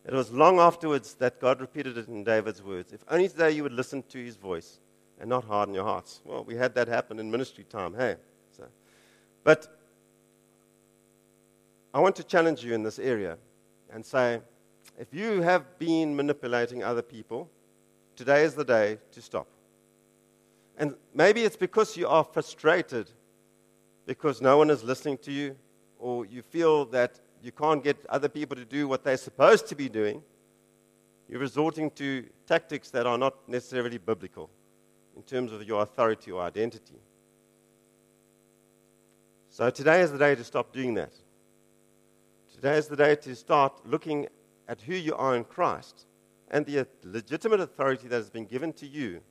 It 0.06 0.14
was 0.14 0.32
long 0.32 0.60
afterwards 0.60 1.16
that 1.16 1.42
God 1.42 1.60
repeated 1.60 1.98
it 1.98 2.08
in 2.08 2.24
David's 2.24 2.62
words. 2.62 2.94
If 2.94 3.04
only 3.10 3.28
today 3.28 3.52
you 3.52 3.64
would 3.64 3.74
listen 3.74 4.04
to 4.10 4.24
his 4.24 4.36
voice 4.36 4.80
and 5.20 5.30
not 5.30 5.46
harden 5.46 5.74
your 5.74 5.84
hearts. 5.84 6.22
Well, 6.24 6.44
we 6.44 6.56
had 6.56 6.76
that 6.76 6.88
happen 6.88 7.20
in 7.20 7.32
ministry 7.32 7.64
time, 7.64 7.96
hey? 7.96 8.16
So, 8.56 8.66
but 9.44 9.68
I 11.94 12.00
want 12.00 12.16
to 12.18 12.24
challenge 12.24 12.64
you 12.64 12.74
in 12.74 12.84
this 12.84 13.00
area 13.00 13.38
and 13.92 14.06
say 14.06 14.42
if 15.00 15.14
you 15.14 15.42
have 15.42 15.80
been 15.80 16.16
manipulating 16.16 16.84
other 16.84 17.02
people, 17.02 17.50
today 18.16 18.44
is 18.44 18.54
the 18.54 18.64
day 18.64 19.00
to 19.12 19.22
stop. 19.22 19.48
And 20.78 20.96
maybe 21.14 21.44
it's 21.44 21.56
because 21.56 21.98
you 21.98 22.08
are 22.08 22.24
frustrated 22.24 23.12
because 24.06 24.42
no 24.42 24.58
one 24.58 24.70
is 24.70 24.84
listening 24.84 25.18
to 25.20 25.32
you, 25.32 25.56
or 26.00 26.26
you 26.26 26.42
feel 26.42 26.86
that 26.86 27.20
you 27.42 27.52
can't 27.52 27.84
get 27.84 27.98
other 28.10 28.30
people 28.30 28.56
to 28.56 28.66
do 28.66 28.88
what 28.88 29.04
they're 29.04 29.18
supposed 29.18 29.68
to 29.68 29.76
be 29.76 29.90
doing. 29.90 30.22
You're 31.28 31.40
resorting 31.40 31.90
to 31.92 32.26
tactics 32.46 32.92
that 32.92 33.08
are 33.08 33.18
not 33.18 33.36
necessarily 33.48 33.98
biblical 33.98 34.50
in 35.16 35.24
terms 35.24 35.52
of 35.52 35.64
your 35.64 35.82
authority 35.82 36.32
or 36.32 36.42
identity. 36.44 37.00
So 39.50 39.70
today 39.70 40.02
is 40.02 40.12
the 40.12 40.18
day 40.18 40.36
to 40.36 40.44
stop 40.44 40.74
doing 40.74 40.94
that. 40.96 41.14
Today 42.54 42.78
is 42.78 42.88
the 42.88 42.96
day 42.96 43.16
to 43.16 43.36
start 43.36 43.74
looking 43.86 44.28
at 44.68 44.82
who 44.82 44.94
you 44.94 45.16
are 45.16 45.36
in 45.36 45.44
Christ 45.44 46.06
and 46.50 46.66
the 46.66 46.86
legitimate 47.04 47.60
authority 47.60 48.08
that 48.08 48.18
has 48.18 48.30
been 48.30 48.46
given 48.46 48.74
to 48.74 48.86
you 48.86 49.22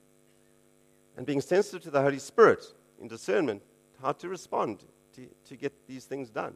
and 1.16 1.26
being 1.26 1.40
sensitive 1.40 1.82
to 1.82 1.90
the 1.90 2.02
Holy 2.02 2.18
Spirit 2.18 2.64
in 3.00 3.08
discernment 3.08 3.62
how 4.05 4.12
to 4.12 4.28
respond 4.28 4.84
to, 5.14 5.26
to 5.48 5.57
get 5.57 5.72
these 5.88 6.05
things 6.05 6.28
done. 6.28 6.55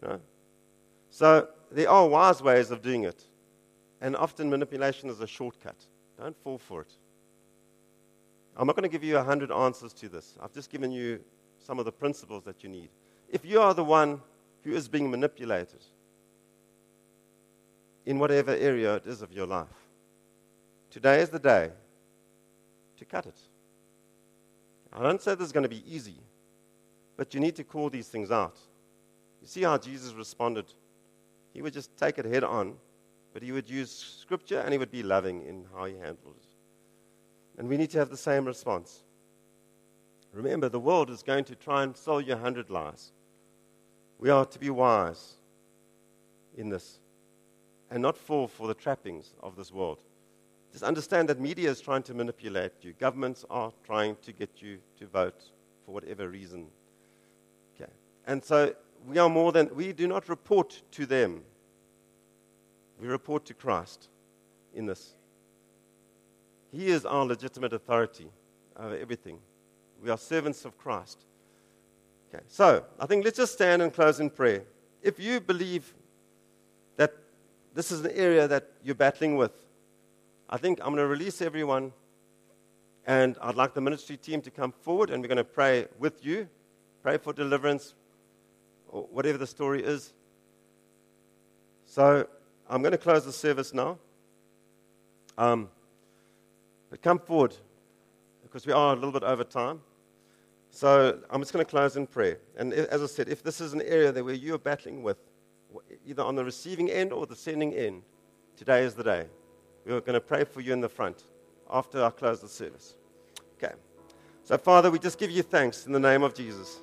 You 0.00 0.08
know? 0.08 0.20
So 1.10 1.48
there 1.72 1.90
are 1.90 2.06
wise 2.06 2.40
ways 2.40 2.70
of 2.70 2.82
doing 2.82 3.02
it. 3.02 3.24
And 4.00 4.14
often 4.14 4.48
manipulation 4.48 5.10
is 5.10 5.20
a 5.20 5.26
shortcut. 5.26 5.74
Don't 6.16 6.36
fall 6.44 6.56
for 6.56 6.82
it. 6.82 6.92
I'm 8.56 8.68
not 8.68 8.76
going 8.76 8.84
to 8.84 8.88
give 8.88 9.02
you 9.02 9.18
a 9.18 9.24
hundred 9.24 9.50
answers 9.50 9.92
to 9.94 10.08
this. 10.08 10.36
I've 10.40 10.52
just 10.52 10.70
given 10.70 10.92
you 10.92 11.18
some 11.58 11.80
of 11.80 11.84
the 11.84 11.92
principles 11.92 12.44
that 12.44 12.62
you 12.62 12.68
need. 12.68 12.90
If 13.28 13.44
you 13.44 13.60
are 13.60 13.74
the 13.74 13.84
one 13.84 14.20
who 14.62 14.72
is 14.72 14.86
being 14.86 15.10
manipulated 15.10 15.84
in 18.06 18.20
whatever 18.20 18.52
area 18.52 18.94
it 18.96 19.06
is 19.06 19.20
of 19.20 19.32
your 19.32 19.46
life, 19.46 19.66
today 20.90 21.20
is 21.20 21.28
the 21.28 21.40
day 21.40 21.70
to 22.98 23.04
cut 23.04 23.26
it. 23.26 23.38
I 24.98 25.02
don't 25.02 25.22
say 25.22 25.36
this 25.36 25.46
is 25.46 25.52
going 25.52 25.62
to 25.62 25.68
be 25.68 25.84
easy, 25.86 26.16
but 27.16 27.32
you 27.32 27.38
need 27.38 27.54
to 27.56 27.64
call 27.64 27.88
these 27.88 28.08
things 28.08 28.32
out. 28.32 28.56
You 29.40 29.46
see 29.46 29.62
how 29.62 29.78
Jesus 29.78 30.12
responded? 30.12 30.66
He 31.54 31.62
would 31.62 31.72
just 31.72 31.96
take 31.96 32.18
it 32.18 32.24
head 32.24 32.42
on, 32.42 32.74
but 33.32 33.40
he 33.40 33.52
would 33.52 33.70
use 33.70 33.92
scripture 34.20 34.58
and 34.58 34.72
he 34.72 34.78
would 34.78 34.90
be 34.90 35.04
loving 35.04 35.46
in 35.46 35.66
how 35.72 35.84
he 35.84 35.94
handled 35.94 36.34
it. 36.36 36.46
And 37.58 37.68
we 37.68 37.76
need 37.76 37.90
to 37.90 37.98
have 37.98 38.10
the 38.10 38.16
same 38.16 38.44
response. 38.44 39.04
Remember, 40.32 40.68
the 40.68 40.80
world 40.80 41.10
is 41.10 41.22
going 41.22 41.44
to 41.44 41.54
try 41.54 41.84
and 41.84 41.96
sell 41.96 42.20
you 42.20 42.32
a 42.34 42.36
hundred 42.36 42.68
lies. 42.68 43.12
We 44.18 44.30
are 44.30 44.44
to 44.46 44.58
be 44.58 44.68
wise 44.68 45.34
in 46.56 46.70
this 46.70 46.98
and 47.88 48.02
not 48.02 48.16
fall 48.16 48.48
for 48.48 48.66
the 48.66 48.74
trappings 48.74 49.32
of 49.40 49.54
this 49.54 49.72
world. 49.72 50.00
Just 50.72 50.84
understand 50.84 51.28
that 51.28 51.40
media 51.40 51.70
is 51.70 51.80
trying 51.80 52.02
to 52.04 52.14
manipulate 52.14 52.72
you. 52.82 52.92
Governments 52.98 53.44
are 53.50 53.72
trying 53.84 54.16
to 54.22 54.32
get 54.32 54.50
you 54.60 54.78
to 54.98 55.06
vote 55.06 55.42
for 55.84 55.92
whatever 55.92 56.28
reason. 56.28 56.66
Okay. 57.74 57.90
And 58.26 58.44
so 58.44 58.74
we 59.06 59.18
are 59.18 59.28
more 59.28 59.52
than, 59.52 59.74
we 59.74 59.92
do 59.92 60.06
not 60.06 60.28
report 60.28 60.82
to 60.92 61.06
them. 61.06 61.42
We 63.00 63.08
report 63.08 63.44
to 63.46 63.54
Christ 63.54 64.08
in 64.74 64.86
this. 64.86 65.14
He 66.72 66.88
is 66.88 67.06
our 67.06 67.24
legitimate 67.24 67.72
authority 67.72 68.28
over 68.76 68.96
everything. 68.96 69.38
We 70.02 70.10
are 70.10 70.18
servants 70.18 70.64
of 70.64 70.76
Christ. 70.76 71.24
Okay, 72.28 72.44
so 72.46 72.84
I 73.00 73.06
think 73.06 73.24
let's 73.24 73.38
just 73.38 73.54
stand 73.54 73.80
and 73.80 73.92
close 73.92 74.20
in 74.20 74.28
prayer. 74.28 74.62
If 75.02 75.18
you 75.18 75.40
believe 75.40 75.94
that 76.96 77.14
this 77.74 77.90
is 77.90 78.04
an 78.04 78.10
area 78.12 78.46
that 78.46 78.68
you're 78.84 78.94
battling 78.94 79.36
with, 79.36 79.52
I 80.50 80.56
think 80.56 80.78
I'm 80.80 80.86
going 80.86 80.96
to 80.96 81.06
release 81.06 81.42
everyone, 81.42 81.92
and 83.06 83.36
I'd 83.42 83.54
like 83.54 83.74
the 83.74 83.82
ministry 83.82 84.16
team 84.16 84.40
to 84.42 84.50
come 84.50 84.72
forward, 84.72 85.10
and 85.10 85.22
we're 85.22 85.28
going 85.28 85.36
to 85.36 85.44
pray 85.44 85.86
with 85.98 86.24
you, 86.24 86.48
pray 87.02 87.18
for 87.18 87.34
deliverance, 87.34 87.94
or 88.88 89.02
whatever 89.10 89.36
the 89.36 89.46
story 89.46 89.84
is. 89.84 90.14
So 91.84 92.26
I'm 92.66 92.80
going 92.80 92.92
to 92.92 92.98
close 92.98 93.26
the 93.26 93.32
service 93.32 93.74
now. 93.74 93.98
Um, 95.36 95.68
but 96.88 97.02
come 97.02 97.18
forward 97.18 97.54
because 98.42 98.66
we 98.66 98.72
are 98.72 98.92
a 98.92 98.96
little 98.96 99.12
bit 99.12 99.24
over 99.24 99.44
time. 99.44 99.80
So 100.70 101.18
I'm 101.28 101.42
just 101.42 101.52
going 101.52 101.64
to 101.64 101.70
close 101.70 101.96
in 101.96 102.06
prayer. 102.06 102.38
And 102.56 102.72
as 102.72 103.02
I 103.02 103.06
said, 103.06 103.28
if 103.28 103.42
this 103.42 103.60
is 103.60 103.74
an 103.74 103.82
area 103.82 104.12
that 104.12 104.24
where 104.24 104.34
you're 104.34 104.58
battling 104.58 105.02
with, 105.02 105.18
either 106.06 106.22
on 106.22 106.36
the 106.36 106.44
receiving 106.44 106.90
end 106.90 107.12
or 107.12 107.26
the 107.26 107.36
sending 107.36 107.74
end, 107.74 108.02
today 108.56 108.84
is 108.84 108.94
the 108.94 109.04
day. 109.04 109.26
We're 109.88 110.00
going 110.00 110.14
to 110.14 110.20
pray 110.20 110.44
for 110.44 110.60
you 110.60 110.74
in 110.74 110.82
the 110.82 110.88
front 110.88 111.24
after 111.70 112.04
I 112.04 112.10
close 112.10 112.40
the 112.42 112.48
service. 112.48 112.94
Okay. 113.56 113.72
So, 114.44 114.58
Father, 114.58 114.90
we 114.90 114.98
just 114.98 115.18
give 115.18 115.30
you 115.30 115.42
thanks 115.42 115.86
in 115.86 115.92
the 115.92 115.98
name 115.98 116.22
of 116.22 116.34
Jesus. 116.34 116.78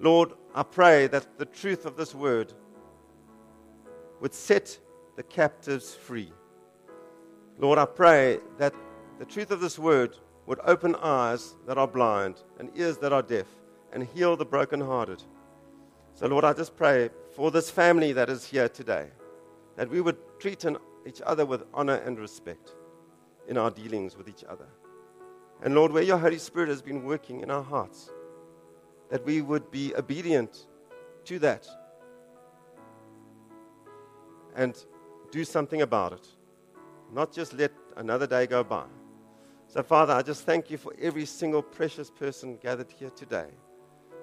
Lord, 0.00 0.32
I 0.54 0.62
pray 0.62 1.08
that 1.08 1.38
the 1.38 1.44
truth 1.44 1.84
of 1.84 1.98
this 1.98 2.14
word 2.14 2.54
would 4.20 4.32
set 4.32 4.78
the 5.16 5.22
captives 5.22 5.94
free. 5.94 6.32
Lord, 7.58 7.78
I 7.78 7.84
pray 7.84 8.38
that 8.56 8.74
the 9.18 9.26
truth 9.26 9.50
of 9.50 9.60
this 9.60 9.78
word 9.78 10.16
would 10.46 10.60
open 10.64 10.94
eyes 10.96 11.54
that 11.66 11.76
are 11.76 11.88
blind 11.88 12.36
and 12.58 12.70
ears 12.74 12.96
that 12.98 13.12
are 13.12 13.22
deaf 13.22 13.46
and 13.92 14.02
heal 14.02 14.36
the 14.36 14.46
brokenhearted. 14.46 15.22
So, 16.14 16.26
Lord, 16.28 16.44
I 16.44 16.54
just 16.54 16.76
pray 16.76 17.10
for 17.34 17.50
this 17.50 17.70
family 17.70 18.14
that 18.14 18.30
is 18.30 18.42
here 18.42 18.70
today 18.70 19.08
that 19.76 19.90
we 19.90 20.00
would 20.00 20.16
treat 20.38 20.64
each 21.06 21.22
other 21.24 21.46
with 21.46 21.64
honor 21.72 21.96
and 21.96 22.18
respect 22.18 22.74
in 23.48 23.56
our 23.56 23.70
dealings 23.70 24.16
with 24.16 24.28
each 24.28 24.44
other. 24.44 24.66
And, 25.62 25.74
Lord, 25.74 25.92
where 25.92 26.02
your 26.02 26.18
Holy 26.18 26.38
Spirit 26.38 26.68
has 26.68 26.82
been 26.82 27.04
working 27.04 27.40
in 27.40 27.50
our 27.50 27.62
hearts, 27.62 28.10
that 29.10 29.24
we 29.24 29.40
would 29.40 29.70
be 29.70 29.94
obedient 29.94 30.66
to 31.24 31.38
that 31.38 31.66
and 34.54 34.76
do 35.30 35.44
something 35.44 35.82
about 35.82 36.12
it, 36.12 36.26
not 37.12 37.32
just 37.32 37.52
let 37.52 37.72
another 37.96 38.26
day 38.26 38.46
go 38.46 38.64
by. 38.64 38.84
So, 39.68 39.82
Father, 39.82 40.12
I 40.12 40.22
just 40.22 40.44
thank 40.44 40.70
you 40.70 40.78
for 40.78 40.94
every 41.00 41.26
single 41.26 41.62
precious 41.62 42.10
person 42.10 42.56
gathered 42.62 42.90
here 42.90 43.10
today. 43.10 43.48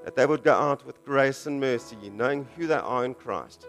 That 0.04 0.16
they 0.16 0.26
would 0.26 0.44
go 0.44 0.54
out 0.54 0.86
with 0.86 1.04
grace 1.06 1.46
and 1.46 1.60
mercy, 1.60 2.10
knowing 2.10 2.48
who 2.56 2.68
they 2.68 2.76
are 2.76 3.06
in 3.06 3.14
Christ, 3.14 3.68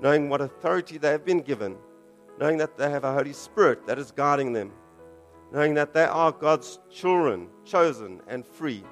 knowing 0.00 0.28
what 0.28 0.40
authority 0.40 0.98
they 0.98 1.10
have 1.10 1.24
been 1.24 1.40
given, 1.40 1.76
knowing 2.38 2.58
that 2.58 2.76
they 2.76 2.90
have 2.90 3.04
a 3.04 3.12
Holy 3.12 3.32
Spirit 3.32 3.86
that 3.86 3.98
is 3.98 4.10
guiding 4.10 4.52
them, 4.52 4.72
knowing 5.52 5.74
that 5.74 5.92
they 5.92 6.04
are 6.04 6.32
God's 6.32 6.78
children, 6.90 7.48
chosen 7.64 8.20
and 8.28 8.46
free. 8.46 8.84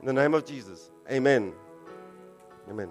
In 0.00 0.06
the 0.06 0.12
name 0.12 0.34
of 0.34 0.44
Jesus, 0.44 0.90
amen. 1.10 1.52
Amen. 2.68 2.90